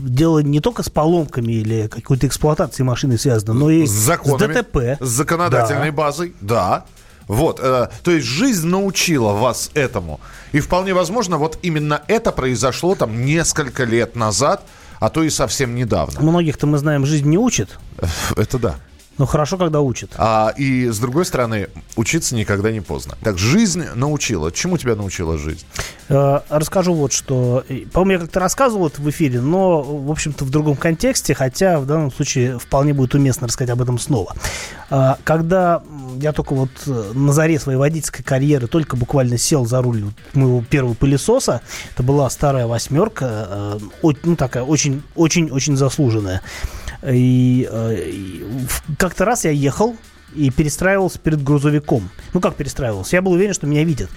дело 0.01 0.39
не 0.39 0.59
только 0.59 0.83
с 0.83 0.89
поломками 0.89 1.53
или 1.53 1.87
какой-то 1.87 2.27
эксплуатацией 2.27 2.85
машины 2.85 3.17
связано, 3.17 3.53
но 3.53 3.69
и 3.69 3.85
с, 3.85 3.91
законами, 3.91 4.53
с 4.53 4.55
ДТП. 4.55 4.77
С 4.99 5.07
законодательной 5.07 5.91
да. 5.91 5.97
базой, 5.97 6.33
да. 6.41 6.85
Вот, 7.27 7.59
э, 7.59 7.89
то 8.03 8.11
есть 8.11 8.27
жизнь 8.27 8.67
научила 8.67 9.33
вас 9.33 9.71
этому. 9.73 10.19
И 10.51 10.59
вполне 10.59 10.93
возможно, 10.93 11.37
вот 11.37 11.57
именно 11.63 12.01
это 12.07 12.31
произошло 12.31 12.95
там 12.95 13.25
несколько 13.25 13.83
лет 13.83 14.15
назад, 14.15 14.61
а 14.99 15.09
то 15.09 15.23
и 15.23 15.29
совсем 15.29 15.75
недавно. 15.75 16.21
Многих-то 16.21 16.67
мы 16.67 16.77
знаем, 16.77 17.05
жизнь 17.05 17.27
не 17.27 17.37
учит. 17.37 17.77
Это 18.35 18.59
да. 18.59 18.75
Ну, 19.17 19.25
хорошо, 19.25 19.57
когда 19.57 19.79
учат. 19.79 20.11
А, 20.17 20.53
и, 20.57 20.89
с 20.89 20.99
другой 20.99 21.25
стороны, 21.25 21.69
учиться 21.95 22.35
никогда 22.35 22.71
не 22.71 22.81
поздно. 22.81 23.17
Так, 23.23 23.37
жизнь 23.37 23.85
научила. 23.95 24.51
Чему 24.51 24.77
тебя 24.77 24.95
научила 24.95 25.37
жизнь? 25.37 25.65
Э, 26.09 26.41
расскажу 26.49 26.93
вот 26.93 27.13
что. 27.13 27.63
По-моему, 27.93 28.11
я 28.11 28.19
как-то 28.19 28.39
рассказывал 28.41 28.87
это 28.87 29.01
в 29.01 29.09
эфире, 29.09 29.39
но, 29.39 29.81
в 29.81 30.11
общем-то, 30.11 30.43
в 30.43 30.49
другом 30.49 30.75
контексте, 30.75 31.33
хотя 31.33 31.79
в 31.79 31.85
данном 31.85 32.11
случае 32.11 32.59
вполне 32.59 32.93
будет 32.93 33.15
уместно 33.15 33.47
рассказать 33.47 33.71
об 33.71 33.81
этом 33.81 33.99
снова. 33.99 34.35
Э, 34.89 35.15
когда 35.23 35.81
я 36.19 36.33
только 36.33 36.53
вот 36.53 36.71
э, 36.85 37.11
на 37.13 37.31
заре 37.31 37.57
своей 37.59 37.77
водительской 37.77 38.23
карьеры 38.23 38.67
только 38.67 38.97
буквально 38.97 39.37
сел 39.37 39.65
за 39.65 39.81
руль 39.81 40.03
моего 40.33 40.61
первого 40.61 40.93
пылесоса, 40.93 41.61
это 41.93 42.03
была 42.03 42.29
старая 42.29 42.67
восьмерка, 42.67 43.79
э, 44.03 44.13
ну, 44.23 44.35
такая 44.35 44.63
очень-очень-очень 44.63 45.77
заслуженная. 45.77 46.41
И, 47.07 47.67
э, 47.69 47.97
и 48.05 48.45
как-то 48.97 49.25
раз 49.25 49.45
я 49.45 49.51
ехал 49.51 49.95
и 50.33 50.49
перестраивался 50.49 51.19
перед 51.19 51.43
грузовиком. 51.43 52.09
Ну, 52.33 52.41
как 52.41 52.55
перестраивался? 52.55 53.15
Я 53.15 53.21
был 53.21 53.33
уверен, 53.33 53.53
что 53.53 53.67
меня 53.67 53.83
видят. 53.83 54.09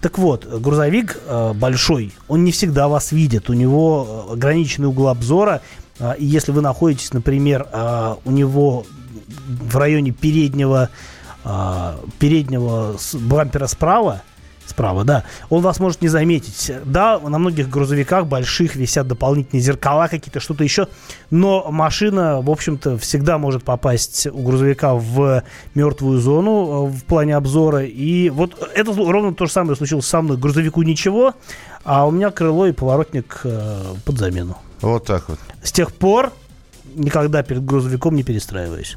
Так 0.00 0.18
вот, 0.18 0.46
грузовик 0.46 1.18
э, 1.26 1.52
большой, 1.54 2.12
он 2.26 2.44
не 2.44 2.52
всегда 2.52 2.88
вас 2.88 3.12
видит. 3.12 3.50
У 3.50 3.52
него 3.52 4.26
э, 4.28 4.32
ограниченный 4.32 4.88
угол 4.88 5.08
обзора. 5.08 5.60
Э, 5.98 6.14
и 6.18 6.24
если 6.24 6.52
вы 6.52 6.62
находитесь, 6.62 7.12
например, 7.12 7.66
э, 7.70 8.14
у 8.24 8.30
него 8.30 8.86
в 9.48 9.76
районе 9.76 10.12
переднего 10.12 10.90
переднего 12.18 12.96
бампера 13.14 13.68
справа, 13.68 14.22
справа, 14.68 15.04
да, 15.04 15.24
он 15.50 15.62
вас 15.62 15.80
может 15.80 16.02
не 16.02 16.08
заметить. 16.08 16.72
Да, 16.84 17.18
на 17.18 17.38
многих 17.38 17.68
грузовиках 17.68 18.26
больших 18.26 18.76
висят 18.76 19.08
дополнительные 19.08 19.62
зеркала 19.62 20.08
какие-то, 20.08 20.40
что-то 20.40 20.64
еще, 20.64 20.88
но 21.30 21.70
машина, 21.70 22.40
в 22.40 22.50
общем-то, 22.50 22.98
всегда 22.98 23.38
может 23.38 23.64
попасть 23.64 24.26
у 24.26 24.42
грузовика 24.42 24.94
в 24.94 25.42
мертвую 25.74 26.20
зону 26.20 26.88
э, 26.88 26.90
в 26.90 27.04
плане 27.04 27.36
обзора. 27.36 27.84
И 27.84 28.30
вот 28.30 28.70
это 28.74 28.92
ровно 28.92 29.34
то 29.34 29.46
же 29.46 29.52
самое 29.52 29.76
случилось 29.76 30.06
со 30.06 30.20
мной. 30.22 30.36
Грузовику 30.36 30.82
ничего, 30.82 31.34
а 31.84 32.06
у 32.06 32.10
меня 32.10 32.30
крыло 32.30 32.66
и 32.66 32.72
поворотник 32.72 33.40
э, 33.44 33.94
под 34.04 34.18
замену. 34.18 34.56
Вот 34.80 35.04
так 35.04 35.28
вот. 35.28 35.38
С 35.62 35.72
тех 35.72 35.92
пор 35.92 36.32
никогда 36.98 37.42
перед 37.42 37.64
грузовиком 37.64 38.14
не 38.14 38.22
перестраиваюсь. 38.22 38.96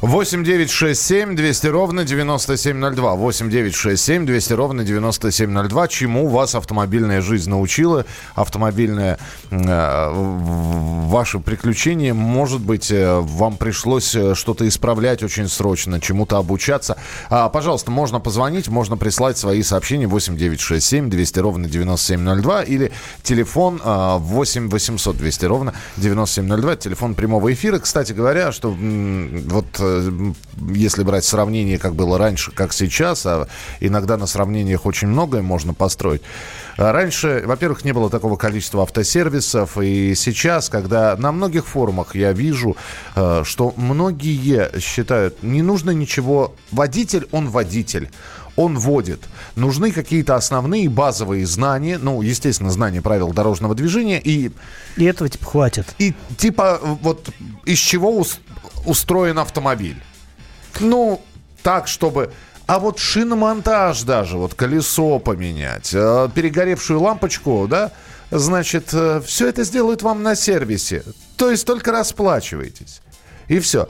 8 0.00 0.44
9 0.44 0.70
6 0.70 1.00
7 1.00 1.36
200 1.36 1.66
ровно 1.66 2.04
9702. 2.04 3.14
8 3.14 3.50
9 3.50 3.74
6 3.74 4.02
7 4.02 4.26
200 4.26 4.52
ровно 4.54 4.84
9702. 4.84 5.88
Чему 5.88 6.28
вас 6.28 6.54
автомобильная 6.54 7.20
жизнь 7.20 7.50
научила? 7.50 8.04
Автомобильное 8.34 9.18
э, 9.50 10.10
ваше 10.12 11.38
приключение. 11.38 12.14
Может 12.14 12.60
быть, 12.60 12.90
э, 12.90 13.20
вам 13.20 13.56
пришлось 13.56 14.14
э, 14.14 14.34
что-то 14.34 14.66
исправлять 14.66 15.22
очень 15.22 15.48
срочно, 15.48 16.00
чему-то 16.00 16.38
обучаться. 16.38 16.96
А, 17.30 17.48
пожалуйста, 17.48 17.90
можно 17.90 18.20
позвонить, 18.20 18.68
можно 18.68 18.96
прислать 18.96 19.38
свои 19.38 19.62
сообщения 19.62 20.06
8 20.06 20.36
9 20.36 20.60
6 20.60 20.86
7 20.86 21.10
200 21.10 21.38
ровно 21.38 21.68
9702 21.68 22.62
или 22.62 22.92
телефон 23.22 23.80
э, 23.84 24.16
8 24.18 24.68
800 24.68 25.16
200 25.16 25.44
ровно 25.44 25.74
9702. 25.96 26.72
Это 26.72 26.82
телефон 26.82 27.14
прямого 27.32 27.52
эфира. 27.54 27.78
Кстати 27.78 28.12
говоря, 28.12 28.52
что 28.52 28.76
вот 28.76 29.66
э, 29.78 30.32
если 30.74 31.02
брать 31.02 31.24
сравнение, 31.24 31.78
как 31.78 31.94
было 31.94 32.18
раньше, 32.18 32.52
как 32.52 32.74
сейчас, 32.74 33.24
а 33.24 33.48
иногда 33.80 34.18
на 34.18 34.26
сравнениях 34.26 34.84
очень 34.84 35.08
многое 35.08 35.40
можно 35.40 35.72
построить. 35.72 36.20
А 36.76 36.92
Раньше, 36.92 37.42
во-первых, 37.46 37.86
не 37.86 37.92
было 37.92 38.10
такого 38.10 38.36
количества 38.36 38.82
автосервисов, 38.82 39.78
и 39.78 40.14
сейчас, 40.14 40.68
когда 40.68 41.16
на 41.16 41.32
многих 41.32 41.66
форумах 41.66 42.14
я 42.14 42.32
вижу, 42.32 42.76
э, 43.16 43.44
что 43.44 43.72
многие 43.78 44.78
считают, 44.78 45.42
не 45.42 45.62
нужно 45.62 45.92
ничего, 45.92 46.54
водитель, 46.70 47.26
он 47.30 47.48
водитель. 47.48 48.10
Он 48.56 48.78
водит. 48.78 49.20
Нужны 49.56 49.92
какие-то 49.92 50.36
основные 50.36 50.88
базовые 50.88 51.46
знания, 51.46 51.98
ну, 51.98 52.20
естественно, 52.22 52.70
знания 52.70 53.00
правил 53.00 53.32
дорожного 53.32 53.74
движения 53.74 54.20
и 54.20 54.50
И 54.96 55.04
этого 55.04 55.28
типа 55.30 55.46
хватит. 55.46 55.86
и 55.98 56.14
типа 56.36 56.78
вот 56.82 57.30
из 57.64 57.78
чего 57.78 58.16
ус- 58.16 58.40
устроен 58.84 59.38
автомобиль. 59.38 59.96
Ну, 60.80 61.20
так, 61.62 61.88
чтобы... 61.88 62.30
А 62.66 62.78
вот 62.78 62.98
шиномонтаж 62.98 64.02
даже, 64.02 64.36
вот 64.38 64.54
колесо 64.54 65.18
поменять, 65.18 65.90
э, 65.92 66.28
перегоревшую 66.34 67.00
лампочку, 67.00 67.66
да, 67.68 67.90
значит, 68.30 68.94
все 69.26 69.48
это 69.48 69.64
сделают 69.64 70.02
вам 70.02 70.22
на 70.22 70.34
сервисе. 70.36 71.02
То 71.36 71.50
есть 71.50 71.66
только 71.66 71.90
расплачивайтесь. 71.92 73.02
И 73.48 73.58
все. 73.58 73.88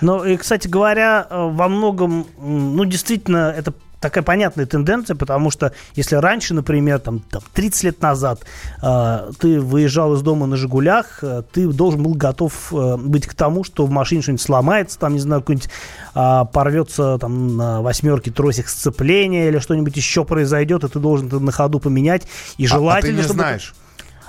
Ну, 0.00 0.24
и, 0.24 0.36
кстати 0.36 0.66
говоря, 0.66 1.26
э, 1.28 1.34
во 1.52 1.68
многом, 1.68 2.26
ну, 2.38 2.84
действительно, 2.86 3.54
это 3.56 3.72
такая 4.00 4.22
понятная 4.22 4.66
тенденция, 4.66 5.16
потому 5.16 5.50
что 5.50 5.72
если 5.94 6.16
раньше, 6.16 6.54
например, 6.54 6.98
там, 6.98 7.20
там 7.20 7.42
30 7.52 7.84
лет 7.84 8.02
назад 8.02 8.40
э, 8.82 9.30
ты 9.38 9.60
выезжал 9.60 10.14
из 10.14 10.22
дома 10.22 10.46
на 10.46 10.56
«Жигулях», 10.56 11.22
э, 11.22 11.42
ты 11.52 11.66
должен 11.68 12.02
был 12.02 12.14
готов 12.14 12.72
э, 12.72 12.96
быть 12.96 13.26
к 13.26 13.34
тому, 13.34 13.64
что 13.64 13.86
в 13.86 13.90
машине 13.90 14.22
что-нибудь 14.22 14.42
сломается, 14.42 14.98
там, 14.98 15.14
не 15.14 15.20
знаю, 15.20 15.40
какой-нибудь 15.40 15.70
а, 16.14 16.44
порвется 16.44 17.18
там 17.18 17.56
на 17.56 17.82
восьмерке 17.82 18.30
тросик 18.30 18.68
сцепления 18.68 19.48
или 19.48 19.58
что-нибудь 19.58 19.96
еще 19.96 20.24
произойдет, 20.24 20.84
и 20.84 20.88
ты 20.88 20.98
должен 20.98 21.26
это 21.26 21.40
на 21.40 21.52
ходу 21.52 21.80
поменять. 21.80 22.22
И 22.56 22.64
А- 22.64 22.66
а 22.66 22.68
ты 22.68 22.74
желательно, 22.74 23.16
не 23.16 23.22
чтобы... 23.22 23.40
знаешь. 23.40 23.74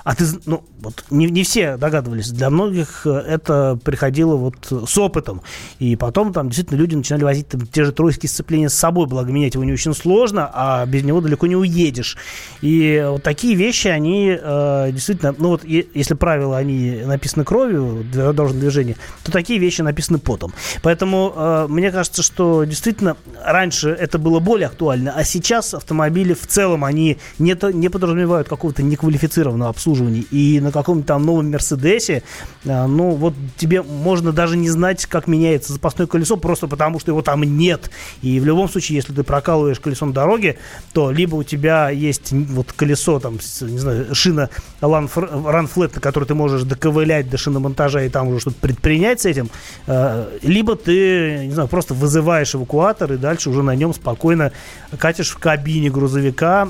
А 0.06 0.14
ты, 0.14 0.24
ну, 0.46 0.62
вот 0.78 1.04
не, 1.10 1.26
не 1.26 1.42
все 1.42 1.76
догадывались. 1.76 2.30
Для 2.30 2.48
многих 2.48 3.08
э, 3.08 3.10
это 3.10 3.76
приходило 3.82 4.36
вот 4.36 4.54
с 4.70 4.96
опытом. 4.98 5.42
И 5.80 5.96
потом 5.96 6.32
там 6.32 6.46
действительно 6.46 6.78
люди 6.78 6.94
начинали 6.94 7.24
возить 7.24 7.48
там, 7.48 7.66
те 7.66 7.82
же 7.82 7.90
тройские 7.90 8.30
сцепления 8.30 8.68
с 8.68 8.74
собой, 8.74 9.08
благо 9.08 9.32
менять 9.32 9.54
его 9.54 9.64
не 9.64 9.72
очень 9.72 9.92
сложно, 9.94 10.48
а 10.54 10.86
без 10.86 11.02
него 11.02 11.20
далеко 11.20 11.48
не 11.48 11.56
уедешь. 11.56 12.16
И 12.60 13.04
вот 13.04 13.24
такие 13.24 13.56
вещи, 13.56 13.88
они 13.88 14.38
э, 14.40 14.90
действительно, 14.92 15.34
ну 15.36 15.48
вот 15.48 15.64
е- 15.64 15.88
если 15.92 16.14
правила, 16.14 16.56
они 16.56 17.02
написаны 17.04 17.44
кровью 17.44 18.06
для 18.12 18.32
дорожного 18.32 18.60
движения, 18.60 18.94
то 19.24 19.32
такие 19.32 19.58
вещи 19.58 19.82
написаны 19.82 20.18
потом. 20.18 20.52
Поэтому 20.82 21.32
э, 21.34 21.66
мне 21.68 21.90
кажется, 21.90 22.22
что 22.22 22.62
действительно 22.62 23.16
раньше 23.44 23.88
это 23.88 24.20
было 24.20 24.38
более 24.38 24.68
актуально, 24.68 25.14
а 25.16 25.24
сейчас 25.24 25.74
автомобили 25.74 26.32
в 26.32 26.46
целом, 26.46 26.84
они 26.84 27.18
не, 27.40 27.56
не 27.74 27.88
подразумевают 27.88 28.48
какого-то 28.48 28.84
неквалифицированного 28.84 29.70
обслуживания. 29.70 29.95
И 30.04 30.60
на 30.60 30.72
каком-нибудь 30.72 31.06
там 31.06 31.24
новом 31.24 31.50
Мерседесе, 31.50 32.22
э, 32.64 32.86
ну 32.86 33.10
вот 33.10 33.34
тебе 33.56 33.82
можно 33.82 34.32
даже 34.32 34.56
не 34.56 34.70
знать, 34.70 35.06
как 35.06 35.26
меняется 35.26 35.72
запасное 35.72 36.06
колесо, 36.06 36.36
просто 36.36 36.66
потому 36.66 37.00
что 37.00 37.12
его 37.12 37.22
там 37.22 37.42
нет. 37.42 37.90
И 38.22 38.40
в 38.40 38.44
любом 38.44 38.68
случае, 38.68 38.96
если 38.96 39.12
ты 39.12 39.22
прокалываешь 39.22 39.80
колесо 39.80 40.06
на 40.06 40.12
дороге, 40.12 40.58
то 40.92 41.10
либо 41.10 41.36
у 41.36 41.42
тебя 41.42 41.90
есть 41.90 42.32
вот 42.32 42.72
колесо, 42.72 43.20
там, 43.20 43.34
не 43.34 43.78
знаю, 43.78 44.14
шина 44.14 44.50
ранфлет, 44.80 45.94
на 45.94 46.00
которой 46.00 46.24
ты 46.24 46.34
можешь 46.34 46.62
доковылять 46.62 47.28
до 47.30 47.36
шиномонтажа 47.36 48.04
и 48.04 48.08
там 48.08 48.28
уже 48.28 48.40
что-то 48.40 48.56
предпринять 48.60 49.20
с 49.20 49.26
этим, 49.26 49.50
э, 49.86 50.38
либо 50.42 50.76
ты, 50.76 51.46
не 51.46 51.52
знаю, 51.52 51.68
просто 51.68 51.94
вызываешь 51.94 52.54
эвакуатор 52.54 53.12
и 53.12 53.16
дальше 53.16 53.50
уже 53.50 53.62
на 53.62 53.74
нем 53.74 53.94
спокойно 53.94 54.52
катишь 54.98 55.30
в 55.30 55.38
кабине 55.38 55.90
грузовика 55.90 56.68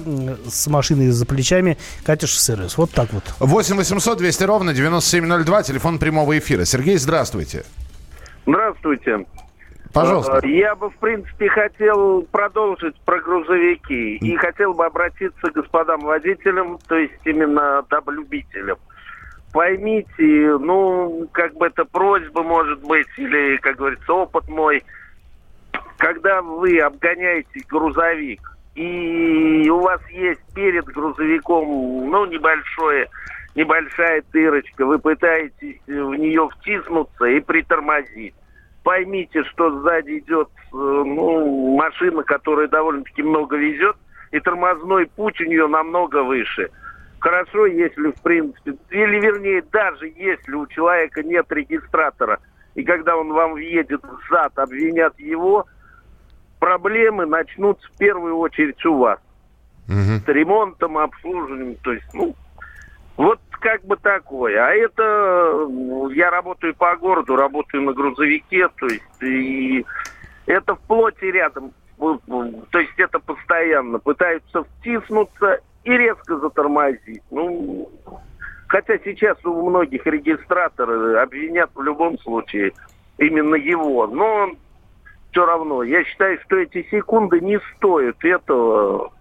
с 0.49 0.67
машиной 0.67 1.11
за 1.11 1.27
плечами, 1.27 1.79
катишь 2.05 2.31
в 2.31 2.39
сервис. 2.39 2.77
Вот 2.77 2.91
так 2.91 3.13
вот. 3.13 3.16
8 3.41 3.77
800 3.77 4.19
200 4.19 4.45
ровно 4.45 4.73
9702, 4.75 5.63
телефон 5.63 5.99
прямого 5.99 6.39
эфира. 6.39 6.65
Сергей, 6.65 6.97
здравствуйте. 6.99 7.65
Здравствуйте. 8.47 9.27
Пожалуйста. 9.93 10.41
Э, 10.43 10.49
Я 10.49 10.75
бы, 10.75 10.91
в 10.91 10.97
принципе, 10.97 11.49
хотел 11.49 12.23
продолжить 12.31 12.97
про 13.05 13.19
грузовики. 13.21 14.17
И 14.17 14.37
хотел 14.37 14.75
бы 14.75 14.85
обратиться 14.85 15.51
к 15.51 15.55
господам 15.55 16.01
водителям, 16.01 16.79
то 16.87 16.97
есть 16.97 17.15
именно 17.25 17.83
таблюбителям. 17.89 18.79
Поймите, 19.53 20.59
ну, 20.59 21.27
как 21.33 21.55
бы 21.55 21.67
это 21.69 21.87
просьба, 21.87 22.43
может 22.43 22.83
быть, 22.83 23.07
или, 23.17 23.57
как 23.57 23.77
говорится, 23.77 24.13
опыт 24.13 24.49
мой. 24.49 24.85
Когда 25.97 26.43
вы 26.43 26.79
обгоняете 26.79 27.63
грузовик, 27.67 28.56
и 28.77 29.69
у 29.69 29.81
вас 29.81 30.01
есть 30.11 30.41
перед 30.55 30.85
грузовиком, 30.85 32.11
ну, 32.11 32.27
небольшое, 32.27 33.09
небольшая 33.55 34.23
дырочка, 34.33 34.87
вы 34.87 34.99
пытаетесь 34.99 35.81
в 35.87 36.15
нее 36.15 36.49
втиснуться 36.49 37.25
и 37.25 37.41
притормозить 37.41 38.35
поймите, 38.87 39.43
что 39.43 39.81
сзади 39.81 40.21
идет 40.21 40.49
э, 40.73 40.77
ну, 40.77 41.77
машина, 41.77 42.23
которая 42.23 42.69
довольно-таки 42.69 43.21
много 43.21 43.57
везет, 43.57 43.97
и 44.31 44.39
тормозной 44.39 45.07
путь 45.07 45.41
у 45.41 45.45
нее 45.45 45.67
намного 45.67 46.23
выше. 46.23 46.71
Хорошо, 47.19 47.67
если, 47.67 48.13
в 48.13 48.23
принципе, 48.23 48.77
или 48.91 49.19
вернее, 49.19 49.65
даже 49.73 50.07
если 50.07 50.53
у 50.53 50.69
человека 50.69 51.25
нет 51.25 51.47
регистратора, 51.51 52.39
и 52.77 52.85
когда 52.85 53.17
он 53.17 53.33
вам 53.33 53.55
въедет 53.55 54.05
в 54.05 54.31
зад, 54.31 54.57
обвинят 54.57 55.19
его, 55.19 55.67
проблемы 56.67 57.27
начнутся 57.27 57.87
в 57.87 57.97
первую 57.97 58.39
очередь 58.39 58.85
у 58.85 58.97
вас. 58.97 59.21
С 59.87 60.27
ремонтом, 60.27 60.99
обслуживанием, 60.99 61.77
то 61.77 61.93
есть, 61.93 62.13
ну, 62.13 62.35
вот 63.17 63.39
как 63.61 63.85
бы 63.85 63.97
такое. 63.97 64.61
А 64.61 64.73
это 64.73 65.65
ну, 65.71 66.11
я 66.11 66.29
работаю 66.29 66.75
по 66.75 66.97
городу, 66.97 67.37
работаю 67.37 67.85
на 67.85 67.93
грузовике, 67.93 68.67
то 68.81 68.87
есть 68.87 69.23
и 69.23 69.87
это 70.47 70.75
вплоть 70.75 71.23
и 71.23 71.31
рядом. 71.31 71.71
То 71.99 72.81
есть 72.81 72.99
это 72.99 73.21
постоянно 73.21 74.01
пытаются 74.01 74.65
втиснуться 74.65 75.61
и 75.85 75.93
резко 75.93 76.37
затормозить. 76.37 77.23
Ну, 77.31 77.89
хотя 78.67 78.99
сейчас 79.05 79.39
у 79.45 79.71
многих 79.71 80.05
регистраторы 80.05 81.19
обвинят 81.19 81.71
в 81.77 81.81
любом 81.81 82.19
случае 82.19 82.73
именно 83.19 83.55
его. 83.55 84.09
Но 84.09 84.51
все 85.37 85.45
равно, 85.45 85.83
я 85.83 86.03
считаю, 86.05 86.39
что 86.47 86.57
эти 86.57 86.87
секунды 86.91 87.41
не 87.41 87.61
стоят 87.77 88.17
этого. 88.25 89.13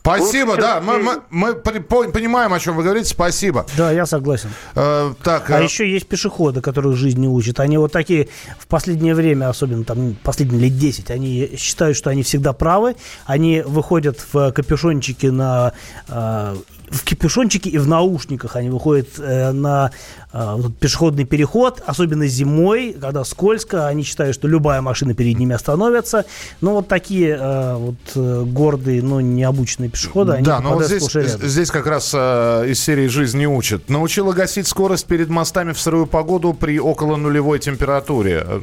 Спасибо, 0.00 0.50
Лучше 0.50 0.60
да, 0.60 0.82
мы, 0.82 0.98
мы- 0.98 1.22
мы 1.30 1.54
понимаем, 1.54 2.52
о 2.52 2.58
чем 2.58 2.76
вы 2.76 2.82
говорите, 2.82 3.06
спасибо. 3.08 3.64
Да, 3.78 3.90
я 3.90 4.04
согласен. 4.04 4.50
Э, 4.76 5.14
так, 5.22 5.48
А 5.48 5.60
э, 5.60 5.64
еще 5.64 5.90
есть 5.90 6.06
пешеходы, 6.06 6.60
которых 6.60 6.94
жизнь 6.96 7.20
не 7.20 7.28
учит. 7.28 7.58
Они 7.58 7.78
вот 7.78 7.92
такие 7.92 8.28
в 8.58 8.66
последнее 8.66 9.14
время, 9.14 9.48
особенно 9.48 9.82
там 9.84 10.14
последние 10.22 10.60
лет 10.68 10.76
10, 10.76 11.10
они 11.10 11.56
считают, 11.56 11.96
что 11.96 12.10
они 12.10 12.22
всегда 12.22 12.52
правы. 12.52 12.96
Они 13.24 13.62
выходят 13.62 14.18
в 14.30 14.52
капюшончике 14.52 15.30
на 15.30 15.72
э, 16.08 16.54
в 16.94 17.04
капюшончике 17.04 17.70
и 17.70 17.78
в 17.78 17.88
наушниках 17.88 18.56
они 18.56 18.70
выходят 18.70 19.08
э, 19.18 19.52
на 19.52 19.90
э, 20.32 20.56
пешеходный 20.78 21.24
переход, 21.24 21.82
особенно 21.84 22.26
зимой, 22.26 22.96
когда 22.98 23.24
скользко, 23.24 23.86
они 23.86 24.02
считают, 24.04 24.34
что 24.34 24.46
любая 24.48 24.80
машина 24.80 25.14
перед 25.14 25.38
ними 25.38 25.54
остановится. 25.54 26.24
Но 26.60 26.74
вот 26.74 26.88
такие 26.88 27.36
э, 27.40 27.74
вот 27.76 27.96
э, 28.14 28.44
гордые, 28.46 29.02
но 29.02 29.20
необученные 29.20 29.90
пешеходы, 29.90 30.32
они 30.34 30.44
Да, 30.44 30.60
но 30.60 30.74
вот 30.74 30.84
здесь, 30.86 31.02
здесь 31.02 31.70
как 31.70 31.86
раз 31.86 32.12
э, 32.14 32.66
из 32.68 32.80
серии 32.80 33.08
«Жизнь 33.08 33.38
не 33.38 33.46
учит». 33.48 33.90
Научила 33.90 34.32
гасить 34.32 34.68
скорость 34.68 35.06
перед 35.06 35.28
мостами 35.28 35.72
в 35.72 35.80
сырую 35.80 36.06
погоду 36.06 36.54
при 36.54 36.78
около 36.78 37.16
нулевой 37.16 37.58
температуре. 37.58 38.44
Э, 38.46 38.60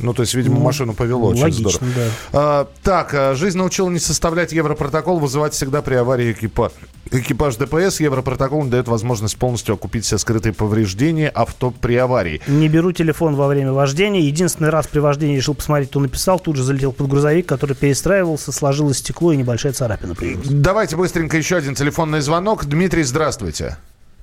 Ну, 0.00 0.14
то 0.14 0.22
есть, 0.22 0.34
видимо, 0.34 0.56
Ну, 0.56 0.62
машину 0.62 0.94
повело 0.94 1.28
очень 1.28 1.42
логично, 1.42 1.70
здорово. 1.70 1.92
да. 1.96 2.10
А, 2.32 2.68
так, 2.82 3.36
жизнь 3.36 3.58
научила 3.58 3.88
не 3.90 4.00
составлять 4.00 4.52
европротокол, 4.52 5.18
вызывать 5.18 5.52
всегда 5.54 5.80
при 5.80 5.94
аварии 5.94 6.32
экипаж. 6.32 6.72
Экипаж 7.12 7.56
ДПС 7.56 8.00
Европротокол 8.00 8.64
не 8.64 8.70
дает 8.70 8.88
возможность 8.88 9.38
полностью 9.38 9.74
окупить 9.74 10.04
все 10.04 10.16
скрытые 10.16 10.54
повреждения 10.54 11.28
авто 11.28 11.70
при 11.70 11.94
аварии. 11.96 12.40
Не 12.46 12.68
беру 12.68 12.92
телефон 12.92 13.34
во 13.34 13.48
время 13.48 13.72
вождения. 13.72 14.20
Единственный 14.20 14.70
раз 14.70 14.86
при 14.86 14.98
вождении 14.98 15.36
решил 15.36 15.54
посмотреть, 15.54 15.90
кто 15.90 16.00
написал. 16.00 16.40
Тут 16.40 16.56
же 16.56 16.62
залетел 16.62 16.92
под 16.92 17.08
грузовик, 17.08 17.46
который 17.46 17.76
перестраивался, 17.76 18.50
сложилось 18.50 18.98
стекло 18.98 19.32
и 19.32 19.36
небольшая 19.36 19.72
царапина 19.74 20.14
появилась. 20.14 20.48
Давайте 20.48 20.96
быстренько 20.96 21.36
еще 21.36 21.56
один 21.56 21.74
телефонный 21.74 22.20
звонок. 22.20 22.64
Дмитрий, 22.64 23.02
здравствуйте. 23.02 23.76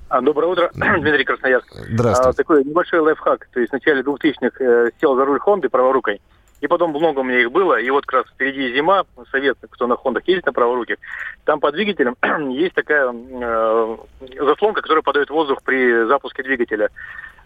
А, 0.08 0.20
Доброе 0.20 0.46
утро, 0.48 0.70
Дмитрий 0.74 1.24
Красноярск. 1.24 1.68
Здравствуйте. 1.92 2.30
А, 2.30 2.32
такой 2.32 2.64
небольшой 2.64 2.98
лайфхак. 2.98 3.48
То 3.54 3.60
есть 3.60 3.70
в 3.70 3.74
начале 3.74 4.02
2000-х 4.02 4.64
э, 4.64 4.90
сел 5.00 5.14
за 5.14 5.24
руль 5.24 5.38
Хонды 5.38 5.68
праворукой, 5.68 6.20
и 6.60 6.66
потом 6.66 6.90
много 6.90 7.20
у 7.20 7.22
меня 7.22 7.40
их 7.40 7.50
было, 7.50 7.80
и 7.80 7.88
вот 7.90 8.06
как 8.06 8.24
раз 8.24 8.32
впереди 8.32 8.74
зима, 8.74 9.04
совет, 9.30 9.56
кто 9.70 9.86
на 9.86 9.96
Хондах 9.96 10.26
ездит 10.28 10.46
на 10.46 10.52
праворуких, 10.52 10.96
там 11.44 11.60
под 11.60 11.74
двигателем 11.74 12.16
есть 12.50 12.74
такая 12.74 13.12
э, 13.12 13.96
заслонка, 14.38 14.82
которая 14.82 15.02
подает 15.02 15.30
воздух 15.30 15.62
при 15.62 16.06
запуске 16.06 16.42
двигателя. 16.42 16.90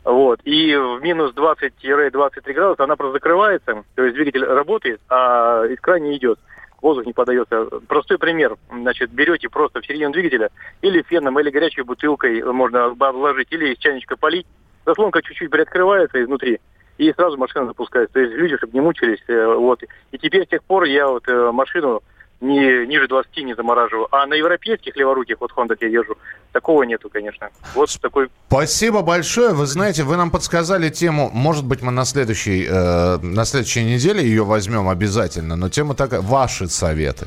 Вот. 0.04 0.40
И 0.44 0.76
в 0.76 1.00
минус 1.00 1.32
20-23 1.34 2.52
градуса 2.52 2.84
она 2.84 2.96
просто 2.96 3.14
закрывается, 3.14 3.84
то 3.94 4.04
есть 4.04 4.16
двигатель 4.16 4.44
работает, 4.44 5.00
а 5.08 5.64
искра 5.66 5.98
не 5.98 6.16
идет 6.16 6.38
воздух 6.84 7.06
не 7.06 7.14
подается. 7.14 7.66
Простой 7.88 8.18
пример. 8.18 8.56
Значит, 8.70 9.10
берете 9.10 9.48
просто 9.48 9.80
в 9.80 9.86
середину 9.86 10.12
двигателя 10.12 10.50
или 10.82 11.00
феном, 11.02 11.40
или 11.40 11.48
горячей 11.48 11.80
бутылкой 11.80 12.42
можно 12.42 12.84
обложить, 12.84 13.50
или 13.50 13.72
из 13.72 13.78
чайничка 13.78 14.16
полить. 14.16 14.46
Заслонка 14.84 15.22
чуть-чуть 15.22 15.50
приоткрывается 15.50 16.22
изнутри, 16.22 16.60
и 16.98 17.12
сразу 17.12 17.36
машина 17.36 17.66
запускается. 17.66 18.14
То 18.14 18.20
есть 18.20 18.34
люди, 18.34 18.56
чтобы 18.56 18.72
не 18.72 18.80
мучились. 18.80 19.20
э, 19.28 19.54
Вот. 19.54 19.82
И 20.12 20.18
теперь 20.18 20.44
с 20.46 20.48
тех 20.48 20.62
пор 20.64 20.84
я 20.84 21.08
вот 21.08 21.26
э, 21.28 21.50
машину 21.52 22.02
не, 22.40 22.86
ниже 22.86 23.08
20 23.08 23.36
не 23.38 23.54
замораживаю. 23.54 24.06
А 24.14 24.26
на 24.26 24.34
европейских 24.34 24.96
леворуких, 24.96 25.36
вот 25.40 25.52
Honda 25.52 25.76
я 25.80 25.88
езжу, 25.88 26.16
такого 26.52 26.82
нету, 26.82 27.08
конечно. 27.08 27.48
Вот 27.74 27.90
такой 28.00 28.28
Спасибо 28.48 29.02
большое. 29.02 29.54
Вы 29.54 29.66
знаете, 29.66 30.02
вы 30.02 30.16
нам 30.16 30.30
подсказали 30.30 30.90
тему. 30.90 31.30
Может 31.32 31.64
быть, 31.64 31.82
мы 31.82 31.90
на 31.90 32.04
следующей, 32.04 32.66
э, 32.68 33.18
на 33.18 33.44
следующей 33.44 33.84
неделе 33.84 34.22
ее 34.22 34.44
возьмем 34.44 34.88
обязательно. 34.88 35.56
Но 35.56 35.68
тема 35.68 35.94
такая. 35.94 36.20
Ваши 36.20 36.68
советы. 36.68 37.26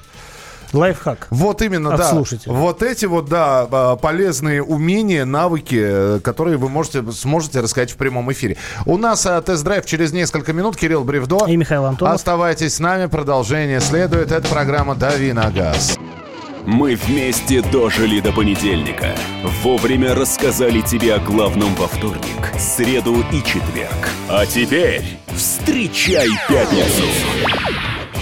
Лайфхак. 0.73 1.27
Вот 1.29 1.61
именно, 1.61 1.97
да. 1.97 2.09
слушателя. 2.09 2.53
Вот 2.53 2.83
эти 2.83 3.05
вот, 3.05 3.29
да, 3.29 3.67
а, 3.69 3.95
полезные 3.95 4.63
умения, 4.63 5.25
навыки, 5.25 5.79
э, 5.79 6.19
которые 6.23 6.57
вы 6.57 6.69
можете, 6.69 7.03
сможете 7.11 7.61
рассказать 7.61 7.91
в 7.91 7.97
прямом 7.97 8.31
эфире. 8.31 8.57
У 8.85 8.97
нас 8.97 9.25
а, 9.25 9.41
тест-драйв 9.41 9.85
через 9.85 10.11
несколько 10.13 10.53
минут. 10.53 10.77
Кирилл 10.77 11.03
Бревдо. 11.03 11.45
И 11.47 11.55
Михаил 11.55 11.85
Антонов. 11.85 12.15
Оставайтесь 12.15 12.75
с 12.75 12.79
нами. 12.79 13.07
Продолжение 13.07 13.79
следует. 13.79 14.31
Это 14.31 14.47
программа 14.47 14.95
«Дави 14.95 15.33
на 15.33 15.49
газ». 15.51 15.97
Мы 16.67 16.95
вместе 16.95 17.61
дожили 17.61 18.19
до 18.19 18.33
понедельника. 18.33 19.15
Вовремя 19.63 20.13
рассказали 20.13 20.81
тебе 20.81 21.15
о 21.15 21.19
главном 21.19 21.73
во 21.75 21.87
вторник, 21.87 22.51
среду 22.59 23.23
и 23.31 23.37
четверг. 23.37 24.09
А 24.27 24.45
теперь 24.45 25.17
встречай 25.33 26.27
пятницу. 26.49 27.05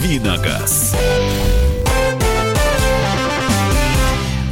Давиногаз. 0.00 0.94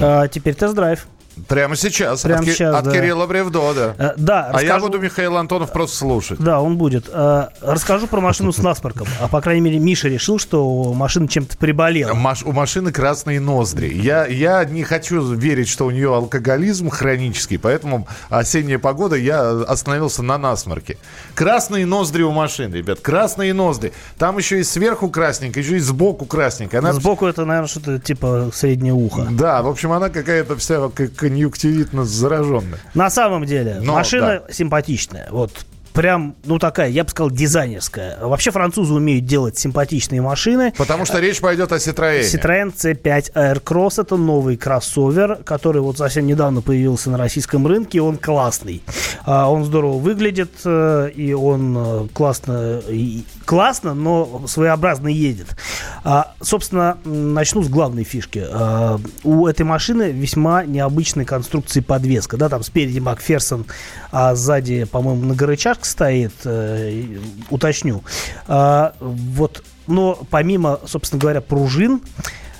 А, 0.00 0.26
теперь 0.28 0.54
тест-драйв. 0.54 1.06
Прямо 1.48 1.76
сейчас. 1.76 2.22
Прямо 2.22 2.40
от, 2.40 2.46
сейчас, 2.46 2.74
от 2.74 2.84
да. 2.84 2.92
Кирилла 2.92 3.26
Бревдо, 3.26 3.74
да. 3.74 3.94
Э, 3.98 4.12
да, 4.16 4.46
А 4.52 4.62
я 4.62 4.74
расскажу- 4.74 4.86
буду 4.86 4.98
Михаил 4.98 5.36
Антонов 5.36 5.72
просто 5.72 5.96
слушать. 5.96 6.38
Да, 6.40 6.60
он 6.60 6.76
будет. 6.76 7.08
Э, 7.12 7.48
Расскажу 7.60 8.06
про 8.06 8.20
машину 8.20 8.52
с 8.52 8.58
насморком. 8.58 9.06
А 9.20 9.28
по 9.28 9.40
крайней 9.40 9.60
мере, 9.60 9.78
Миша 9.78 10.08
решил, 10.08 10.38
что 10.38 10.92
машина 10.94 11.28
чем-то 11.28 11.56
приболела. 11.58 12.14
Маш- 12.14 12.42
у 12.44 12.52
машины 12.52 12.90
красные 12.92 13.40
ноздри. 13.40 13.92
Я, 13.92 14.26
я 14.26 14.64
не 14.64 14.82
хочу 14.82 15.22
верить, 15.34 15.68
что 15.68 15.86
у 15.86 15.90
нее 15.90 16.14
алкоголизм 16.14 16.88
хронический, 16.88 17.58
поэтому 17.58 18.06
осенняя 18.30 18.78
погода, 18.78 19.16
я 19.16 19.50
остановился 19.50 20.22
на 20.22 20.38
насморке. 20.38 20.96
Красные 21.34 21.84
ноздри 21.86 22.22
у 22.22 22.32
машины, 22.32 22.76
ребят, 22.76 23.00
красные 23.00 23.52
ноздри. 23.52 23.92
Там 24.18 24.38
еще 24.38 24.60
и 24.60 24.64
сверху 24.64 25.10
красненько, 25.10 25.60
еще 25.60 25.76
и 25.76 25.80
сбоку 25.80 26.24
красненько. 26.24 26.78
Она... 26.78 26.92
Сбоку 26.94 27.26
это, 27.26 27.44
наверное, 27.44 27.68
что-то 27.68 27.98
типа 27.98 28.50
среднее 28.54 28.94
ухо. 28.94 29.26
Да, 29.30 29.60
в 29.62 29.68
общем, 29.68 29.92
она 29.92 30.08
какая-то 30.08 30.56
вся 30.56 30.88
к- 30.88 31.08
конъюнктивитно 31.26 32.04
зараженная. 32.04 32.78
На 32.94 33.10
самом 33.10 33.44
деле, 33.44 33.78
Но, 33.82 33.94
машина 33.94 34.42
симпатичная. 34.50 35.26
Вот 35.30 35.50
прям, 35.96 36.36
ну 36.44 36.58
такая, 36.58 36.90
я 36.90 37.02
бы 37.02 37.10
сказал, 37.10 37.30
дизайнерская. 37.30 38.18
Вообще 38.20 38.50
французы 38.50 38.92
умеют 38.94 39.24
делать 39.24 39.58
симпатичные 39.58 40.20
машины. 40.20 40.72
Потому 40.76 41.06
что 41.06 41.18
речь 41.18 41.40
пойдет 41.40 41.72
о 41.72 41.76
Citroёn. 41.76 42.20
Citroёn 42.20 42.74
C5 42.74 43.32
Aircross 43.34 44.00
это 44.02 44.16
новый 44.16 44.56
кроссовер, 44.56 45.36
который 45.44 45.80
вот 45.80 45.96
совсем 45.98 46.26
недавно 46.26 46.60
появился 46.60 47.10
на 47.10 47.16
российском 47.18 47.66
рынке, 47.66 48.00
он 48.02 48.18
классный. 48.18 48.82
А, 49.24 49.50
Он 49.50 49.64
здорово 49.64 49.98
выглядит, 49.98 50.50
э, 50.64 51.10
и 51.14 51.32
он 51.32 51.74
э, 51.78 52.08
классно, 52.12 52.80
и- 52.88 53.24
классно, 53.44 53.94
но 53.94 54.42
своеобразно 54.46 55.08
едет. 55.08 55.56
А, 56.04 56.34
Собственно, 56.42 56.98
начну 57.04 57.62
с 57.62 57.68
главной 57.68 58.04
фишки. 58.04 58.44
А, 58.48 59.00
У 59.24 59.46
этой 59.46 59.62
машины 59.62 60.12
весьма 60.12 60.64
необычной 60.64 61.24
конструкции 61.24 61.80
подвеска. 61.80 62.36
Да, 62.36 62.48
там 62.50 62.62
спереди 62.62 62.98
Макферсон, 62.98 63.64
а 64.12 64.34
сзади, 64.34 64.84
по-моему, 64.84 65.22
многорычажка 65.22 65.85
стоит, 65.86 66.32
э, 66.44 67.18
уточню. 67.50 68.02
А, 68.46 68.94
Вот, 69.00 69.62
но 69.86 70.18
помимо, 70.30 70.80
собственно 70.86 71.20
говоря, 71.20 71.40
пружин, 71.40 72.02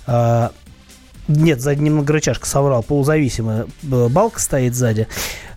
а, 0.06 0.52
нет, 1.28 1.60
сзади 1.60 1.80
не 1.80 1.90
многорычажка, 1.90 2.46
соврал, 2.46 2.82
полузависимая 2.82 3.66
э, 3.82 4.08
балка 4.08 4.38
стоит 4.38 4.74
сзади, 4.74 5.08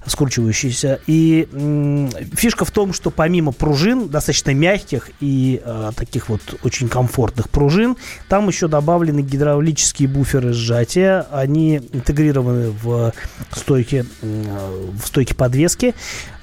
скручивающаяся. 0.10 1.00
И 1.08 1.48
м, 1.52 2.10
фишка 2.36 2.65
в 2.65 2.72
том, 2.72 2.93
что 2.93 3.10
помимо 3.12 3.52
пружин, 3.52 4.10
достаточно 4.10 4.54
мягких 4.54 5.12
и 5.19 5.62
э, 5.63 5.91
таких 5.95 6.30
вот 6.30 6.41
очень 6.63 6.89
комфортных 6.89 7.50
пружин, 7.50 7.95
там 8.28 8.48
еще 8.48 8.67
добавлены 8.67 9.22
гидравлические 9.22 10.08
буферы 10.10 10.54
сжатия. 10.54 11.26
Они 11.32 11.78
интегрированы 11.93 12.72
в 12.72 13.13
стойки, 13.56 14.06
м, 14.22 14.45
в 15.02 15.08
стойки 15.08 15.34
подвески. 15.34 15.93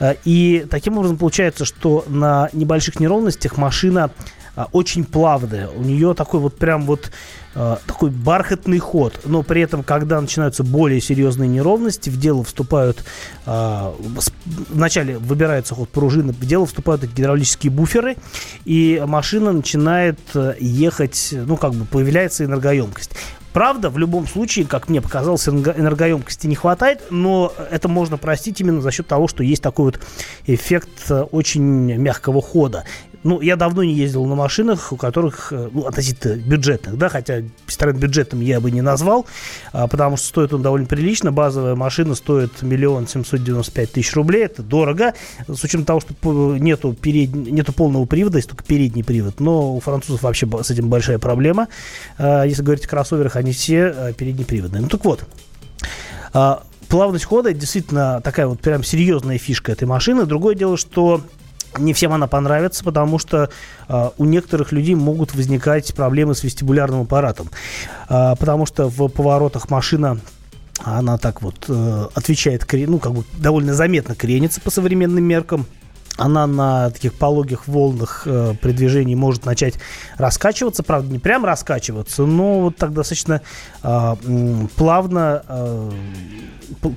Э, 0.01 0.15
И 0.25 0.67
таким 0.71 0.99
образом 0.99 1.17
получается, 1.17 1.65
что 1.65 2.05
на 2.09 2.49
небольших 2.53 3.01
неровностях 3.01 3.57
машина 3.57 4.11
очень 4.65 5.05
плавная. 5.05 5.69
У 5.69 5.83
нее 5.83 6.15
такой 6.15 6.41
вот 6.41 6.57
прям 6.57 6.83
вот 6.83 7.11
а, 7.59 7.79
такой 7.87 8.11
бархатный 8.11 8.79
ход. 8.79 9.21
Но 9.25 9.43
при 9.43 9.63
этом, 9.63 9.83
когда 9.83 10.21
начинаются 10.21 10.63
более 10.63 11.01
серьезные 11.01 11.49
неровности, 11.49 12.11
в 12.11 12.19
дело 12.19 12.45
вступают... 12.45 13.03
а, 13.47 13.95
вначале 14.69 15.17
выбирается 15.17 15.75
ход 15.75 15.89
пружины, 15.89 16.35
в 16.35 16.41
дело 16.41 16.67
вступают 16.67 17.05
гидравлические 17.05 17.73
буферы, 17.73 18.17
и 18.67 19.03
машина 19.07 19.53
начинает 19.53 20.21
э, 20.35 20.55
ехать, 20.61 21.31
ну, 21.33 21.57
как 21.57 21.73
бы 21.73 21.87
появляется 21.87 22.45
энергоемкость. 22.45 23.13
Правда, 23.55 23.89
в 23.89 23.97
любом 23.97 24.27
случае, 24.27 24.67
как 24.67 24.91
мне 24.91 25.01
показалось, 25.01 25.49
энерго- 25.49 25.75
энергоемкости 25.81 26.47
не 26.47 26.57
хватает, 26.57 27.05
но 27.09 27.55
это 27.71 27.89
можно 27.89 28.19
простить 28.19 28.61
именно 28.61 28.83
за 28.83 28.91
счет 28.91 29.07
того, 29.07 29.29
что 29.29 29.43
есть 29.43 29.63
такой 29.63 29.87
вот 29.87 30.01
эффект 30.47 30.91
э, 31.09 31.23
очень 31.23 31.63
мягкого 31.63 32.43
хода. 32.43 32.85
Ну, 33.23 33.41
я 33.41 33.57
давно 33.57 33.83
не 33.83 33.95
ездил 33.95 34.25
на 34.27 34.35
машинах, 34.35 34.93
у 34.93 34.97
которых, 34.97 35.53
э, 35.53 35.69
ну, 35.73 35.87
относительно 35.87 36.37
бюджетных, 36.37 36.97
да, 36.97 37.09
хотя 37.09 37.41
Citroёn 37.67 37.99
бюджетным 37.99 38.41
я 38.41 38.61
бы 38.61 38.71
не 38.71 38.83
назвал, 38.83 39.27
а, 39.73 39.87
потому 39.87 40.17
что 40.17 40.27
стоит 40.27 40.53
он 40.53 40.63
довольно 40.63 40.87
прилично. 40.87 41.33
Базовая 41.33 41.75
машина 41.75 42.15
стоит 42.15 42.63
миллион 42.63 43.09
семьсот 43.09 43.43
девяносто 43.43 43.73
пять 43.73 43.93
тысяч 43.93 44.15
рублей. 44.15 44.45
Это 44.45 44.63
дорого, 44.63 45.15
с 45.49 45.63
учетом 45.65 45.85
того, 45.85 46.01
что 46.01 46.57
нету, 46.57 46.95
перед... 46.95 47.35
нету 47.35 47.73
полного 47.73 48.05
привода, 48.05 48.39
есть 48.39 48.49
только 48.49 48.65
передний 48.65 49.05
привод. 49.05 49.41
Но 49.41 49.75
у 49.75 49.81
французов 49.81 50.23
вообще 50.23 50.49
с 50.63 50.71
этим 50.71 50.89
большая 50.89 51.19
проблема. 51.19 51.69
А, 52.19 52.45
если 52.45 52.63
говорить 52.63 52.85
о 52.85 52.89
кроссоверах, 52.89 53.37
они 53.37 53.53
все 53.53 53.87
а, 53.87 54.13
переднеприводные. 54.13 54.83
Ну, 54.83 54.89
так 54.89 55.05
вот, 55.05 55.25
плавность 56.89 57.25
хода 57.25 57.53
действительно 57.53 58.21
такая 58.23 58.47
вот 58.47 58.61
прям 58.61 58.85
серьезная 58.85 59.39
фишка 59.39 59.73
этой 59.73 59.85
машины. 59.85 60.27
Другое 60.27 60.55
дело, 60.55 60.77
что 60.77 61.23
не 61.79 61.93
всем 61.93 62.13
она 62.13 62.27
понравится, 62.27 62.85
потому 62.85 63.19
что 63.19 63.51
э, 63.89 64.11
у 64.17 64.25
некоторых 64.25 64.73
людей 64.73 64.95
могут 64.95 65.35
возникать 65.35 65.95
проблемы 65.95 66.35
с 66.35 66.43
вестибулярным 66.43 67.03
аппаратом. 67.03 67.51
Э, 68.09 68.35
потому 68.39 68.67
что 68.67 68.89
в 68.89 69.09
поворотах 69.09 69.71
машина 69.71 70.19
она 70.85 71.19
так 71.19 71.43
вот 71.43 71.67
э, 71.69 72.07
отвечает, 72.15 72.67
ну, 72.73 72.99
как 72.99 73.13
бы 73.13 73.25
довольно 73.39 73.75
заметно 73.75 74.15
кренится 74.15 74.61
по 74.61 74.71
современным 74.71 75.25
меркам 75.25 75.67
она 76.17 76.47
на 76.47 76.91
таких 76.91 77.15
пологих 77.15 77.69
волнах 77.69 78.23
э, 78.27 78.55
при 78.61 78.73
движении 78.73 79.15
может 79.15 79.45
начать 79.45 79.75
раскачиваться. 80.17 80.83
Правда, 80.83 81.13
не 81.13 81.19
прям 81.19 81.45
раскачиваться, 81.45 82.25
но 82.25 82.61
вот 82.61 82.77
так 82.77 82.93
достаточно 82.93 83.43
э, 83.83 84.15
плавно, 84.77 85.43
э, 85.47 85.91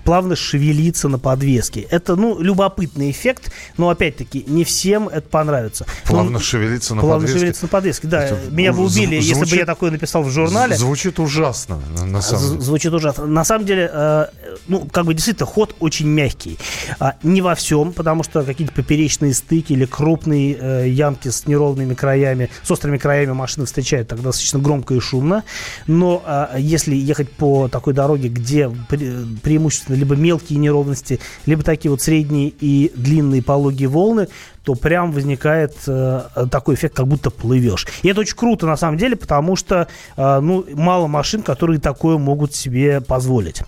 плавно 0.04 0.36
шевелиться 0.36 1.08
на 1.08 1.20
подвеске. 1.20 1.82
Это, 1.82 2.16
ну, 2.16 2.40
любопытный 2.40 3.12
эффект, 3.12 3.52
но, 3.78 3.90
опять-таки, 3.90 4.44
не 4.48 4.64
всем 4.64 5.08
это 5.08 5.28
понравится. 5.28 5.86
Плавно 6.06 6.32
но, 6.32 6.40
шевелиться 6.40 6.96
на 6.96 7.02
плавно 7.02 7.28
подвеске? 7.28 7.34
Плавно 7.34 7.40
шевелиться 7.40 7.64
на 7.66 7.70
подвеске, 7.70 8.08
да. 8.08 8.24
Это 8.26 8.52
Меня 8.52 8.74
бы 8.74 8.84
убили, 8.84 9.20
звучит, 9.20 9.38
если 9.38 9.56
бы 9.56 9.60
я 9.60 9.66
такое 9.66 9.92
написал 9.92 10.24
в 10.24 10.30
журнале. 10.30 10.76
Звучит 10.76 11.20
ужасно, 11.20 11.80
на 12.06 12.22
самом 12.22 12.50
деле. 12.50 12.62
Звучит 12.62 12.94
ужасно. 12.94 13.26
На 13.26 13.44
самом 13.44 13.66
деле, 13.66 13.90
э, 13.92 14.26
ну, 14.68 14.88
как 14.92 15.06
бы 15.06 15.14
действительно, 15.14 15.46
ход 15.46 15.76
очень 15.80 16.08
мягкий. 16.08 16.58
А, 17.00 17.16
не 17.24 17.42
во 17.42 17.56
всем, 17.56 17.94
потому 17.94 18.24
что 18.24 18.44
какие-то 18.44 18.74
поперечные 18.74 19.34
стыки 19.34 19.74
или 19.74 19.86
крупные 19.86 20.58
э, 20.60 20.90
ямки 20.90 21.30
с 21.30 21.46
неровными 21.48 21.94
краями, 21.94 22.50
с 22.64 22.72
острыми 22.72 22.98
краями 22.98 23.34
машины 23.34 23.66
встречают 23.66 24.08
тогда 24.08 24.26
достаточно 24.26 24.60
громко 24.60 24.94
и 24.94 25.00
шумно. 25.00 25.44
Но 25.88 26.24
э, 26.26 26.58
если 26.60 26.96
ехать 26.96 27.32
по 27.32 27.68
такой 27.68 27.94
дороге, 27.94 28.30
где 28.30 28.70
пре 28.88 29.59
преимущественно 29.60 29.98
либо 29.98 30.16
мелкие 30.16 30.58
неровности, 30.58 31.20
либо 31.46 31.64
такие 31.64 31.92
вот 31.92 32.02
средние 32.02 32.54
и 32.62 32.92
длинные 32.96 33.44
пологие 33.44 33.90
волны, 33.90 34.30
то 34.64 34.76
прям 34.76 35.12
возникает 35.12 35.76
э, 35.88 36.22
такой 36.52 36.76
эффект, 36.76 36.96
как 36.96 37.08
будто 37.08 37.30
плывешь. 37.30 37.88
И 38.04 38.10
это 38.10 38.22
очень 38.22 38.36
круто 38.36 38.66
на 38.66 38.78
самом 38.78 38.98
деле, 38.98 39.16
потому 39.16 39.56
что 39.56 39.88
э, 40.18 40.40
ну, 40.40 40.66
мало 40.74 41.08
машин, 41.08 41.42
которые 41.42 41.80
такое 41.80 42.18
могут 42.18 42.54
себе 42.56 43.02
позволить. 43.02 43.62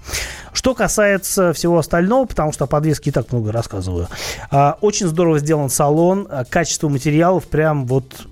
Что 0.53 0.75
касается 0.75 1.53
всего 1.53 1.77
остального, 1.77 2.25
потому 2.25 2.51
что 2.51 2.65
о 2.65 2.67
подвеске 2.67 3.09
и 3.09 3.13
так 3.13 3.31
много 3.31 3.51
рассказываю. 3.51 4.07
Э, 4.51 4.73
очень 4.81 5.07
здорово 5.07 5.39
сделан 5.39 5.69
салон, 5.69 6.27
э, 6.29 6.43
качество 6.49 6.89
материалов 6.89 7.45
прям 7.47 7.85
вот 7.85 8.27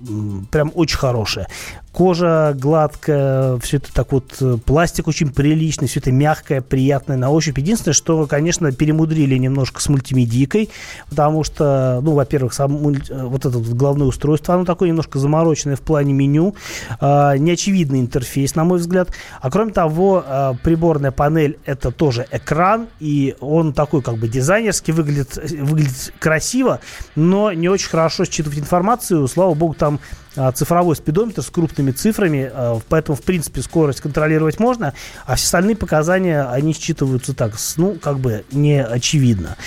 прям 0.52 0.72
очень 0.76 0.98
хорошее. 0.98 1.48
Кожа 1.92 2.56
гладкая, 2.56 3.58
все 3.58 3.78
это 3.78 3.92
так 3.92 4.12
вот, 4.12 4.36
э, 4.42 4.58
пластик 4.64 5.08
очень 5.08 5.32
приличный, 5.32 5.88
все 5.88 6.00
это 6.00 6.12
мягкое, 6.12 6.62
приятное 6.62 7.18
на 7.18 7.32
ощупь. 7.32 7.58
Единственное, 7.58 7.94
что, 7.94 8.28
конечно, 8.28 8.72
перемудрили 8.72 9.36
немножко 9.38 9.82
с 9.82 9.90
мультимедийкой, 9.90 10.70
потому 11.10 11.44
что, 11.44 12.00
ну, 12.04 12.14
во-первых, 12.14 12.49
сам 12.54 12.72
мульти... 12.72 13.12
Э, 13.12 13.26
вот 13.26 13.46
это 13.46 13.58
вот 13.58 13.68
головное 13.68 14.08
устройство, 14.08 14.56
оно 14.56 14.66
такое 14.66 14.90
немножко 14.90 15.20
замороченное 15.20 15.76
в 15.76 15.82
плане 15.82 16.14
меню, 16.14 16.56
э, 17.00 17.38
неочевидный 17.38 18.00
интерфейс, 18.00 18.56
на 18.56 18.64
мой 18.64 18.80
взгляд. 18.80 19.10
А 19.42 19.50
кроме 19.50 19.72
того, 19.72 20.24
э, 20.26 20.54
приборная 20.64 21.12
панель 21.12 21.60
это 21.66 21.92
тоже 21.92 22.28
экран, 22.32 22.88
и 23.00 23.36
он 23.40 23.74
такой 23.74 24.02
как 24.02 24.18
бы 24.18 24.28
дизайнерский, 24.28 24.94
выглядит, 24.94 25.36
выглядит 25.36 26.14
красиво, 26.20 26.80
но 27.16 27.52
не 27.54 27.70
очень 27.70 27.90
хорошо 27.90 28.26
считывать 28.26 28.60
информацию. 28.60 29.28
Слава 29.28 29.54
богу, 29.54 29.74
там 29.74 30.00
а, 30.36 30.52
цифровой 30.52 30.96
спидометр 30.96 31.42
с 31.42 31.50
крупными 31.50 31.92
цифрами, 31.92 32.50
а, 32.52 32.80
поэтому, 32.88 33.18
в 33.18 33.24
принципе, 33.24 33.62
скорость 33.62 34.02
контролировать 34.02 34.60
можно, 34.60 34.94
а 35.26 35.36
все 35.36 35.46
остальные 35.46 35.76
показания, 35.76 36.44
они 36.44 36.74
считываются 36.74 37.34
так, 37.34 37.56
ну, 37.78 37.96
как 37.96 38.20
бы 38.20 38.46
не 38.52 38.84
очевидно. 38.84 39.58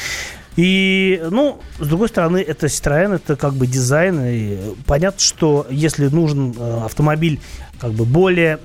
И, 0.57 1.23
ну, 1.31 1.61
с 1.79 1.87
другой 1.87 2.09
стороны, 2.09 2.39
это 2.39 2.67
Citroёn, 2.67 3.15
это 3.15 3.37
как 3.37 3.55
бы 3.55 3.67
дизайн. 3.67 4.21
И 4.25 4.59
понятно, 4.87 5.21
что 5.21 5.67
если 5.71 6.09
нужен 6.09 6.55
э, 6.59 6.85
автомобиль 6.85 7.41
как 7.83 7.95
бы 7.95 8.05
более, 8.05 8.61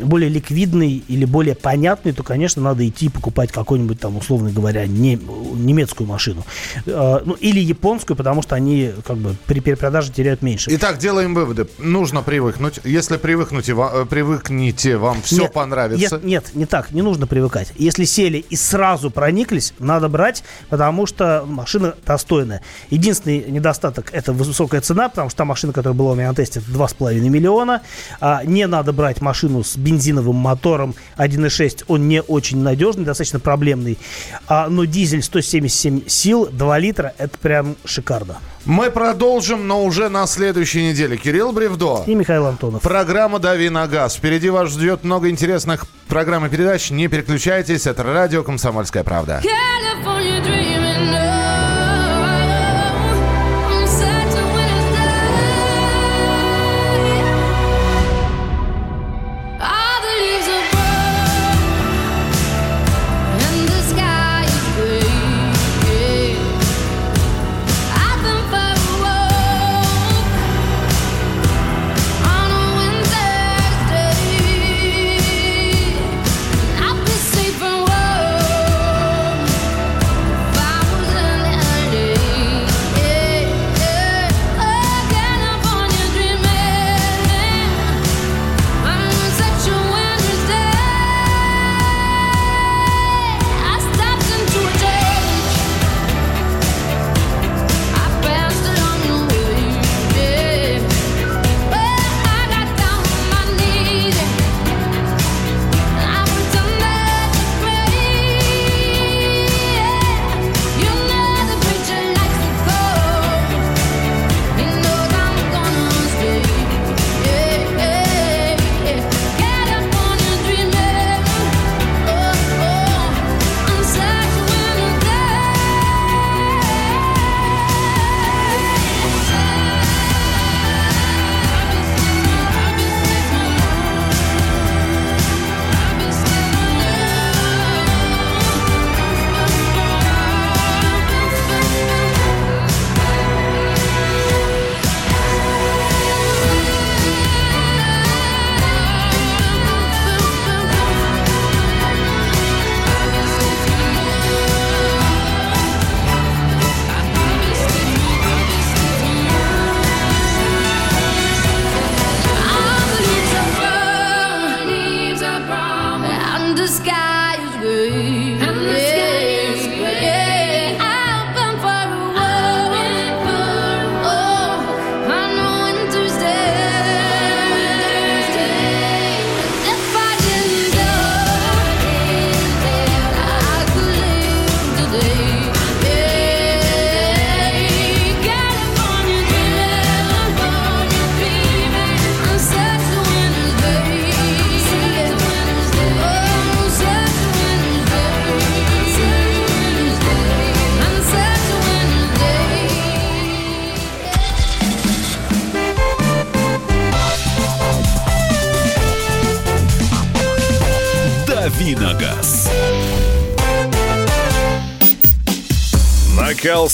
более 0.00 0.30
ликвидный 0.30 1.04
или 1.08 1.26
более 1.26 1.54
понятный, 1.54 2.12
то, 2.12 2.22
конечно, 2.22 2.62
надо 2.62 2.88
идти 2.88 3.10
покупать 3.10 3.52
какую-нибудь 3.52 4.00
там, 4.00 4.16
условно 4.16 4.50
говоря, 4.50 4.86
не, 4.86 5.16
немецкую 5.16 6.06
машину. 6.08 6.42
Э, 6.86 7.20
ну, 7.22 7.34
или 7.34 7.60
японскую, 7.60 8.16
потому 8.16 8.40
что 8.40 8.54
они 8.54 8.92
как 9.06 9.18
бы 9.18 9.36
при 9.44 9.60
перепродаже 9.60 10.10
теряют 10.10 10.40
меньше. 10.40 10.70
Итак, 10.72 10.96
делаем 10.96 11.34
выводы. 11.34 11.68
Нужно 11.76 12.22
привыкнуть. 12.22 12.80
Если 12.82 13.18
привыкнете, 13.18 13.76
э, 13.76 14.06
привыкните, 14.08 14.96
вам 14.96 15.20
все 15.20 15.42
нет, 15.42 15.52
понравится. 15.52 16.14
Нет, 16.14 16.24
нет, 16.24 16.54
не 16.54 16.64
так. 16.64 16.92
Не 16.92 17.02
нужно 17.02 17.26
привыкать. 17.26 17.74
Если 17.76 18.06
сели 18.06 18.38
и 18.38 18.56
сразу 18.56 19.10
прониклись, 19.10 19.74
надо 19.78 20.08
брать, 20.08 20.44
потому 20.70 21.04
что 21.04 21.44
машина 21.46 21.94
достойная. 22.06 22.62
Единственный 22.88 23.44
недостаток– 23.50 24.08
это 24.14 24.32
высокая 24.32 24.80
цена, 24.80 25.10
потому 25.10 25.28
что 25.28 25.36
та 25.36 25.44
машина, 25.44 25.74
которая 25.74 25.94
была 25.94 26.12
у 26.12 26.14
меня 26.14 26.28
на 26.28 26.34
тесте, 26.34 26.60
2,5 26.60 27.20
миллиона. 27.28 27.82
А, 28.20 28.44
не 28.44 28.66
надо 28.66 28.92
брать 28.92 29.20
машину 29.20 29.64
с 29.64 29.76
бензиновым 29.76 30.36
мотором 30.36 30.94
1.6, 31.16 31.84
он 31.88 32.08
не 32.08 32.22
очень 32.22 32.62
надежный, 32.62 33.04
достаточно 33.04 33.40
проблемный. 33.40 33.98
А, 34.46 34.68
но 34.68 34.84
дизель 34.84 35.22
177 35.22 36.08
сил, 36.08 36.48
2 36.50 36.78
литра, 36.78 37.14
это 37.18 37.36
прям 37.38 37.76
шикарно. 37.84 38.38
Мы 38.64 38.90
продолжим, 38.90 39.66
но 39.66 39.82
уже 39.82 40.10
на 40.10 40.26
следующей 40.26 40.90
неделе. 40.90 41.16
Кирилл 41.16 41.52
Бревдо. 41.52 42.02
И 42.06 42.14
Михаил 42.14 42.46
Антонов. 42.46 42.82
Программа 42.82 43.38
«Дави 43.38 43.70
на 43.70 43.86
газ». 43.86 44.16
Впереди 44.16 44.50
вас 44.50 44.70
ждет 44.70 45.04
много 45.04 45.30
интересных 45.30 45.86
программ 46.06 46.44
и 46.44 46.50
передач. 46.50 46.90
Не 46.90 47.08
переключайтесь. 47.08 47.86
Это 47.86 48.02
радио 48.02 48.42
«Комсомольская 48.42 49.04
правда». 49.04 49.40
на 49.42 50.37